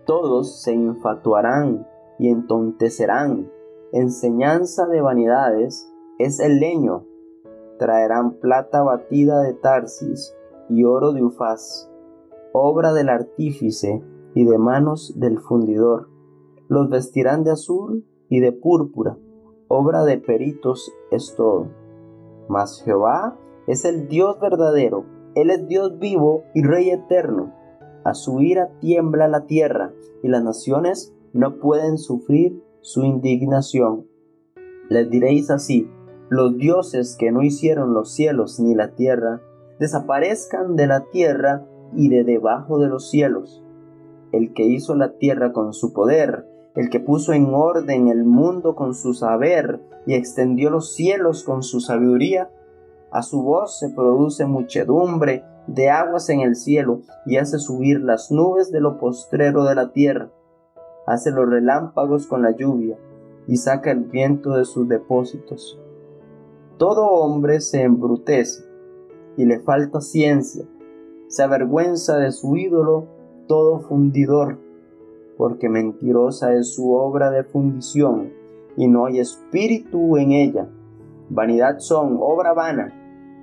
Todos 0.05 0.61
se 0.61 0.73
infatuarán 0.73 1.87
y 2.17 2.29
entontecerán. 2.29 3.51
Enseñanza 3.91 4.87
de 4.87 5.01
vanidades 5.01 5.91
es 6.17 6.39
el 6.39 6.59
leño. 6.59 7.05
Traerán 7.77 8.33
plata 8.39 8.83
batida 8.83 9.41
de 9.41 9.53
Tarsis 9.53 10.35
y 10.69 10.83
oro 10.83 11.13
de 11.13 11.23
Ufaz, 11.23 11.89
obra 12.53 12.93
del 12.93 13.09
artífice 13.09 14.03
y 14.33 14.45
de 14.45 14.57
manos 14.57 15.13
del 15.17 15.39
fundidor. 15.39 16.09
Los 16.67 16.89
vestirán 16.89 17.43
de 17.43 17.51
azul 17.51 18.05
y 18.29 18.39
de 18.39 18.53
púrpura, 18.53 19.17
obra 19.71 20.03
de 20.03 20.17
peritos 20.17 20.93
es 21.11 21.33
todo. 21.35 21.69
Mas 22.49 22.81
Jehová 22.83 23.37
es 23.67 23.85
el 23.85 24.09
Dios 24.09 24.37
verdadero, 24.39 25.05
Él 25.33 25.49
es 25.49 25.65
Dios 25.67 25.97
vivo 25.97 26.43
y 26.53 26.63
Rey 26.63 26.89
eterno. 26.89 27.53
A 28.03 28.13
su 28.13 28.41
ira 28.41 28.69
tiembla 28.79 29.29
la 29.29 29.45
tierra 29.45 29.93
y 30.23 30.27
las 30.27 30.43
naciones 30.43 31.15
no 31.31 31.59
pueden 31.59 31.97
sufrir 31.97 32.61
su 32.81 33.03
indignación. 33.03 34.07
Les 34.89 35.09
diréis 35.09 35.49
así, 35.49 35.89
los 36.29 36.57
dioses 36.57 37.15
que 37.17 37.31
no 37.31 37.41
hicieron 37.41 37.93
los 37.93 38.13
cielos 38.13 38.59
ni 38.59 38.75
la 38.75 38.95
tierra, 38.95 39.41
desaparezcan 39.79 40.75
de 40.75 40.87
la 40.87 41.05
tierra 41.11 41.65
y 41.95 42.09
de 42.09 42.25
debajo 42.25 42.77
de 42.79 42.89
los 42.89 43.09
cielos. 43.09 43.63
El 44.33 44.53
que 44.53 44.65
hizo 44.65 44.95
la 44.95 45.17
tierra 45.17 45.53
con 45.53 45.73
su 45.73 45.93
poder, 45.93 46.45
el 46.75 46.89
que 46.89 46.99
puso 46.99 47.33
en 47.33 47.53
orden 47.53 48.07
el 48.07 48.23
mundo 48.23 48.75
con 48.75 48.93
su 48.93 49.13
saber 49.13 49.81
y 50.05 50.13
extendió 50.13 50.69
los 50.69 50.93
cielos 50.93 51.43
con 51.43 51.63
su 51.63 51.79
sabiduría, 51.79 52.49
a 53.11 53.23
su 53.23 53.43
voz 53.43 53.77
se 53.77 53.89
produce 53.89 54.45
muchedumbre 54.45 55.43
de 55.67 55.89
aguas 55.89 56.29
en 56.29 56.39
el 56.39 56.55
cielo 56.55 57.01
y 57.25 57.37
hace 57.37 57.59
subir 57.59 57.99
las 58.01 58.31
nubes 58.31 58.71
de 58.71 58.79
lo 58.79 58.97
postrero 58.97 59.65
de 59.65 59.75
la 59.75 59.91
tierra. 59.91 60.31
Hace 61.05 61.31
los 61.31 61.49
relámpagos 61.49 62.27
con 62.27 62.41
la 62.41 62.55
lluvia 62.55 62.97
y 63.47 63.57
saca 63.57 63.91
el 63.91 64.05
viento 64.05 64.51
de 64.51 64.65
sus 64.65 64.87
depósitos. 64.87 65.77
Todo 66.77 67.05
hombre 67.07 67.59
se 67.59 67.81
embrutece 67.81 68.63
y 69.35 69.45
le 69.45 69.59
falta 69.59 69.99
ciencia. 69.99 70.65
Se 71.27 71.43
avergüenza 71.43 72.17
de 72.17 72.31
su 72.31 72.55
ídolo 72.55 73.07
todo 73.47 73.79
fundidor, 73.81 74.57
porque 75.41 75.69
mentirosa 75.69 76.53
es 76.53 76.75
su 76.75 76.93
obra 76.93 77.31
de 77.31 77.43
fundición 77.43 78.31
y 78.77 78.87
no 78.87 79.07
hay 79.07 79.17
espíritu 79.17 80.17
en 80.17 80.33
ella. 80.33 80.69
Vanidad 81.31 81.79
son, 81.79 82.19
obra 82.19 82.53
vana 82.53 82.93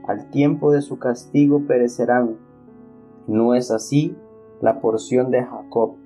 al 0.07 0.31
tiempo 0.31 0.71
de 0.71 0.81
su 0.81 1.01
castigo 1.01 1.67
perecerán. 1.67 2.37
No 3.27 3.53
es 3.53 3.73
así 3.73 4.17
la 4.61 4.81
porción 4.81 5.33
de 5.33 5.43
Jacob, 5.43 5.97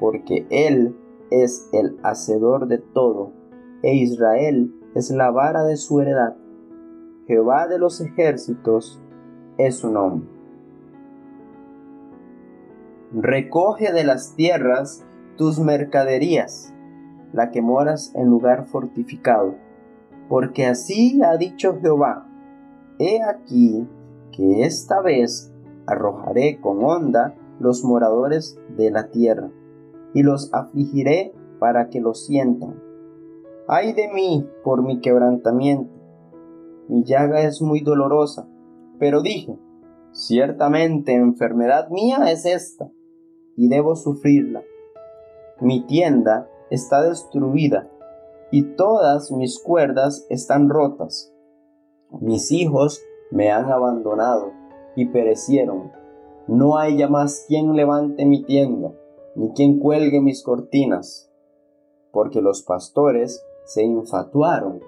porque 0.00 0.46
él 0.48 0.96
es 1.30 1.68
el 1.74 1.98
hacedor 2.02 2.66
de 2.66 2.78
todo, 2.78 3.30
e 3.82 3.96
Israel 3.96 4.74
es 4.94 5.10
la 5.10 5.30
vara 5.30 5.62
de 5.62 5.76
su 5.76 6.00
heredad. 6.00 6.38
Jehová 7.26 7.68
de 7.68 7.78
los 7.78 8.00
ejércitos 8.00 8.98
es 9.58 9.76
su 9.76 9.92
nombre. 9.92 10.26
Recoge 13.12 13.92
de 13.92 14.04
las 14.04 14.34
tierras 14.36 15.04
tus 15.36 15.58
mercaderías, 15.58 16.72
la 17.32 17.50
que 17.50 17.62
moras 17.62 18.12
en 18.14 18.28
lugar 18.28 18.66
fortificado, 18.66 19.56
porque 20.28 20.66
así 20.66 21.20
ha 21.22 21.36
dicho 21.36 21.78
Jehová, 21.80 22.28
He 22.98 23.22
aquí 23.22 23.88
que 24.30 24.62
esta 24.64 25.00
vez 25.00 25.52
arrojaré 25.86 26.60
con 26.60 26.84
onda 26.84 27.34
los 27.58 27.84
moradores 27.84 28.58
de 28.76 28.90
la 28.90 29.10
tierra, 29.10 29.50
y 30.12 30.22
los 30.22 30.52
afligiré 30.52 31.34
para 31.58 31.88
que 31.88 32.00
lo 32.00 32.14
sientan. 32.14 32.80
Ay 33.66 33.92
de 33.94 34.12
mí 34.12 34.48
por 34.62 34.82
mi 34.84 35.00
quebrantamiento, 35.00 35.92
mi 36.88 37.02
llaga 37.02 37.40
es 37.42 37.62
muy 37.62 37.80
dolorosa, 37.80 38.48
pero 38.98 39.22
dije, 39.22 39.58
ciertamente 40.12 41.14
enfermedad 41.14 41.88
mía 41.90 42.30
es 42.30 42.44
esta, 42.46 42.90
y 43.56 43.68
debo 43.68 43.96
sufrirla. 43.96 44.62
Mi 45.60 45.86
tienda 45.86 46.48
está 46.70 47.02
destruida, 47.02 47.88
y 48.50 48.74
todas 48.76 49.30
mis 49.32 49.58
cuerdas 49.58 50.26
están 50.28 50.68
rotas 50.68 51.34
mis 52.20 52.52
hijos 52.52 53.02
me 53.30 53.50
han 53.50 53.70
abandonado 53.72 54.52
y 54.94 55.06
perecieron. 55.06 55.90
No 56.46 56.76
hay 56.76 56.98
ya 56.98 57.08
más 57.08 57.44
quien 57.48 57.74
levante 57.74 58.24
mi 58.24 58.44
tienda, 58.44 58.92
ni 59.34 59.50
quien 59.52 59.80
cuelgue 59.80 60.20
mis 60.20 60.42
cortinas, 60.42 61.30
porque 62.12 62.40
los 62.40 62.62
pastores 62.62 63.44
se 63.64 63.82
infatuaron 63.82 64.80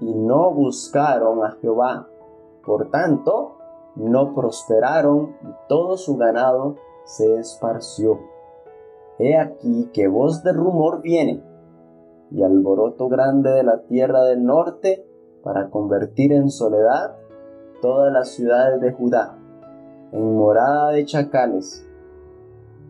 y 0.00 0.12
no 0.14 0.50
buscaron 0.52 1.44
a 1.44 1.52
Jehová. 1.60 2.08
Por 2.64 2.90
tanto, 2.90 3.58
no 3.94 4.34
prosperaron 4.34 5.36
y 5.42 5.68
todo 5.68 5.96
su 5.96 6.16
ganado 6.16 6.76
se 7.04 7.38
esparció. 7.38 8.18
He 9.18 9.36
aquí 9.36 9.90
que 9.92 10.08
voz 10.08 10.42
de 10.42 10.52
rumor 10.52 11.00
viene, 11.02 11.42
y 12.30 12.42
alboroto 12.42 13.08
grande 13.08 13.50
de 13.50 13.62
la 13.62 13.82
tierra 13.82 14.24
del 14.24 14.44
norte 14.44 15.06
para 15.42 15.70
convertir 15.70 16.32
en 16.32 16.50
soledad 16.50 17.16
todas 17.80 18.12
las 18.12 18.30
ciudades 18.30 18.80
de 18.80 18.92
Judá, 18.92 19.38
en 20.10 20.36
morada 20.36 20.90
de 20.90 21.04
chacales. 21.04 21.88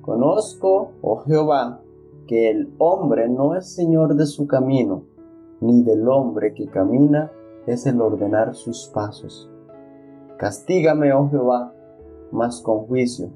Conozco, 0.00 0.92
oh 1.02 1.16
Jehová, 1.24 1.80
que 2.26 2.50
el 2.50 2.74
hombre 2.78 3.28
no 3.28 3.54
es 3.54 3.74
señor 3.74 4.14
de 4.14 4.26
su 4.26 4.46
camino, 4.46 5.04
ni 5.60 5.82
del 5.82 6.08
hombre 6.08 6.54
que 6.54 6.68
camina 6.68 7.30
es 7.66 7.86
el 7.86 8.00
ordenar 8.00 8.54
sus 8.54 8.90
pasos. 8.94 9.50
Castígame, 10.38 11.12
oh 11.12 11.28
Jehová, 11.28 11.74
mas 12.32 12.60
con 12.60 12.86
juicio, 12.86 13.30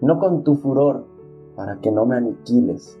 no 0.00 0.18
con 0.18 0.44
tu 0.44 0.56
furor, 0.56 1.13
para 1.56 1.80
que 1.80 1.90
no 1.90 2.06
me 2.06 2.16
aniquiles. 2.16 2.98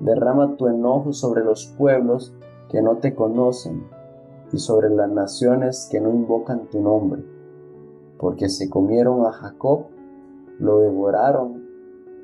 Derrama 0.00 0.56
tu 0.56 0.68
enojo 0.68 1.12
sobre 1.12 1.44
los 1.44 1.66
pueblos 1.78 2.34
que 2.68 2.82
no 2.82 2.96
te 2.98 3.14
conocen 3.14 3.86
y 4.52 4.58
sobre 4.58 4.90
las 4.90 5.10
naciones 5.10 5.88
que 5.90 6.00
no 6.00 6.10
invocan 6.10 6.66
tu 6.66 6.80
nombre, 6.80 7.24
porque 8.18 8.48
se 8.48 8.68
comieron 8.68 9.26
a 9.26 9.32
Jacob, 9.32 9.86
lo 10.58 10.80
devoraron, 10.80 11.64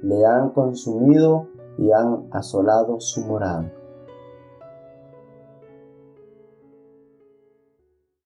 le 0.02 0.24
han 0.26 0.50
consumido 0.50 1.48
y 1.78 1.92
han 1.92 2.26
asolado 2.30 3.00
su 3.00 3.22
morada. 3.22 3.72